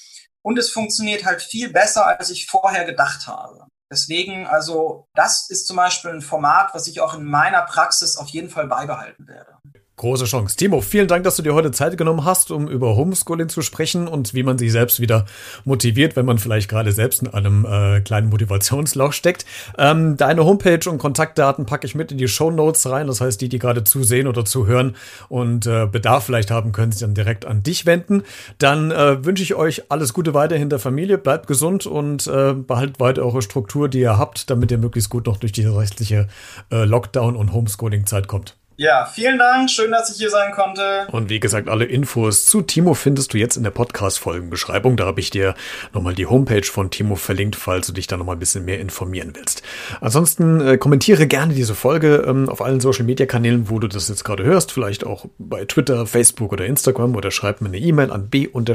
und 0.43 0.59
es 0.59 0.69
funktioniert 0.69 1.25
halt 1.25 1.41
viel 1.41 1.73
besser, 1.73 2.05
als 2.05 2.29
ich 2.29 2.45
vorher 2.45 2.85
gedacht 2.85 3.25
habe. 3.25 3.65
Deswegen, 3.89 4.45
also 4.45 5.07
das 5.13 5.49
ist 5.49 5.67
zum 5.67 5.77
Beispiel 5.77 6.11
ein 6.11 6.21
Format, 6.21 6.73
was 6.73 6.87
ich 6.87 6.99
auch 6.99 7.13
in 7.13 7.23
meiner 7.23 7.61
Praxis 7.61 8.17
auf 8.17 8.27
jeden 8.29 8.49
Fall 8.49 8.67
beibehalten 8.67 9.27
werde. 9.27 9.57
Große 9.97 10.25
Chance. 10.25 10.55
Timo, 10.55 10.81
vielen 10.81 11.07
Dank, 11.07 11.23
dass 11.23 11.37
du 11.37 11.41
dir 11.41 11.55
heute 11.55 11.71
Zeit 11.71 11.97
genommen 11.97 12.23
hast, 12.23 12.51
um 12.51 12.67
über 12.67 12.95
Homeschooling 12.95 13.49
zu 13.49 13.63
sprechen 13.63 14.07
und 14.07 14.35
wie 14.35 14.43
man 14.43 14.59
sich 14.59 14.71
selbst 14.71 14.99
wieder 14.99 15.25
motiviert, 15.65 16.15
wenn 16.15 16.27
man 16.27 16.37
vielleicht 16.37 16.69
gerade 16.69 16.91
selbst 16.91 17.23
in 17.23 17.29
einem 17.29 17.65
äh, 17.65 18.01
kleinen 18.01 18.29
Motivationsloch 18.29 19.11
steckt. 19.11 19.47
Ähm, 19.75 20.15
deine 20.15 20.45
Homepage 20.45 20.87
und 20.87 20.99
Kontaktdaten 20.99 21.65
packe 21.65 21.87
ich 21.87 21.95
mit 21.95 22.11
in 22.11 22.19
die 22.19 22.27
Show 22.27 22.51
Notes 22.51 22.87
rein. 22.87 23.07
Das 23.07 23.21
heißt, 23.21 23.41
die, 23.41 23.49
die 23.49 23.57
gerade 23.57 23.83
zusehen 23.83 24.27
oder 24.27 24.45
zuhören 24.45 24.95
und 25.29 25.65
äh, 25.65 25.87
Bedarf 25.87 26.25
vielleicht 26.25 26.51
haben, 26.51 26.73
können 26.73 26.91
sich 26.91 27.01
dann 27.01 27.15
direkt 27.15 27.47
an 27.47 27.63
dich 27.63 27.87
wenden. 27.87 28.21
Dann 28.59 28.91
äh, 28.91 29.25
wünsche 29.25 29.41
ich 29.41 29.55
euch 29.55 29.89
alles 29.89 30.13
Gute 30.13 30.35
weiterhin 30.35 30.69
der 30.69 30.77
Familie. 30.77 31.17
Bleibt 31.17 31.47
gesund 31.47 31.87
und 31.87 32.27
äh, 32.27 32.53
behaltet 32.53 32.99
weiter 32.99 33.23
eure 33.23 33.41
Struktur, 33.41 33.89
die 33.89 34.01
ihr 34.01 34.19
habt, 34.19 34.51
damit 34.51 34.69
ihr 34.69 34.77
möglichst 34.77 35.09
gut 35.09 35.25
noch 35.25 35.37
durch 35.37 35.53
diese 35.53 35.75
restliche 35.75 36.27
äh, 36.71 36.83
Lockdown- 36.83 37.35
und 37.35 37.51
Homeschooling-Zeit 37.51 38.27
kommt. 38.27 38.55
Ja, 38.79 39.05
vielen 39.11 39.39
Dank. 39.39 39.71
Schön, 39.71 39.89
dass 39.89 40.11
ich 40.11 40.17
hier 40.17 40.29
sein 40.29 40.51
konnte. 40.51 41.07
Und 41.11 41.31
wie 41.31 41.39
gesagt, 41.39 41.67
alle 41.67 41.85
Infos 41.85 42.45
zu 42.45 42.61
Timo 42.61 42.93
findest 42.93 43.33
du 43.33 43.39
jetzt 43.39 43.57
in 43.57 43.63
der 43.63 43.71
Podcast-Folgenbeschreibung. 43.71 44.97
Da 44.97 45.07
habe 45.07 45.19
ich 45.19 45.31
dir 45.31 45.55
nochmal 45.93 46.13
die 46.13 46.27
Homepage 46.27 46.61
von 46.61 46.91
Timo 46.91 47.15
verlinkt, 47.15 47.55
falls 47.55 47.87
du 47.87 47.93
dich 47.93 48.05
da 48.05 48.17
nochmal 48.17 48.35
ein 48.35 48.39
bisschen 48.39 48.65
mehr 48.65 48.79
informieren 48.79 49.31
willst. 49.33 49.63
Ansonsten 49.99 50.61
äh, 50.61 50.77
kommentiere 50.77 51.25
gerne 51.25 51.55
diese 51.55 51.73
Folge 51.73 52.23
ähm, 52.27 52.49
auf 52.49 52.61
allen 52.61 52.79
Social-Media-Kanälen, 52.79 53.67
wo 53.71 53.79
du 53.79 53.87
das 53.87 54.09
jetzt 54.09 54.23
gerade 54.23 54.43
hörst. 54.43 54.71
Vielleicht 54.71 55.07
auch 55.07 55.25
bei 55.39 55.65
Twitter, 55.65 56.05
Facebook 56.05 56.53
oder 56.53 56.67
Instagram 56.67 57.15
oder 57.15 57.31
schreib 57.31 57.61
mir 57.61 57.69
eine 57.69 57.79
E-Mail 57.79 58.11
an 58.11 58.29
b-redet.gmx.de. 58.29 58.67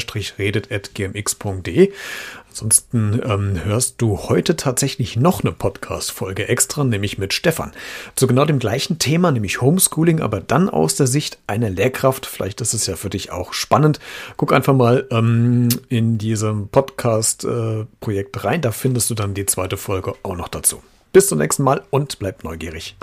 Ansonsten 2.53 3.19
ähm, 3.25 3.65
hörst 3.65 3.95
du 4.03 4.19
heute 4.29 4.57
tatsächlich 4.57 5.17
noch 5.17 5.43
eine 5.43 5.53
Podcast-Folge 5.53 6.49
extra, 6.49 6.85
nämlich 6.85 7.17
mit 7.17 7.33
Stefan. 7.33 7.73
Zu 8.15 8.27
genau 8.27 8.45
dem 8.45 8.59
gleichen 8.59 8.99
Thema, 8.99 9.31
nämlich 9.31 9.63
Homeschooling, 9.63 10.21
aber 10.21 10.41
dann 10.41 10.69
aus 10.69 10.95
der 10.95 11.07
Sicht 11.07 11.39
einer 11.47 11.71
Lehrkraft. 11.71 12.27
Vielleicht 12.27 12.61
ist 12.61 12.75
es 12.75 12.87
ja 12.87 12.97
für 12.97 13.09
dich 13.09 13.33
auch 13.33 13.55
spannend. 13.55 14.01
Guck 14.37 14.53
einfach 14.53 14.75
mal 14.75 15.07
ähm, 15.11 15.71
in 15.89 16.19
diesem 16.19 16.69
Podcast-Projekt 16.69 18.37
äh, 18.37 18.41
rein, 18.41 18.61
da 18.61 18.71
findest 18.71 19.09
du 19.09 19.15
dann 19.15 19.33
die 19.33 19.47
zweite 19.47 19.79
Folge 19.79 20.13
auch 20.23 20.37
noch 20.37 20.49
dazu. 20.49 20.83
Bis 21.15 21.29
zum 21.29 21.39
nächsten 21.39 21.63
Mal 21.63 21.83
und 21.89 22.19
bleib 22.19 22.45
neugierig. 22.45 22.97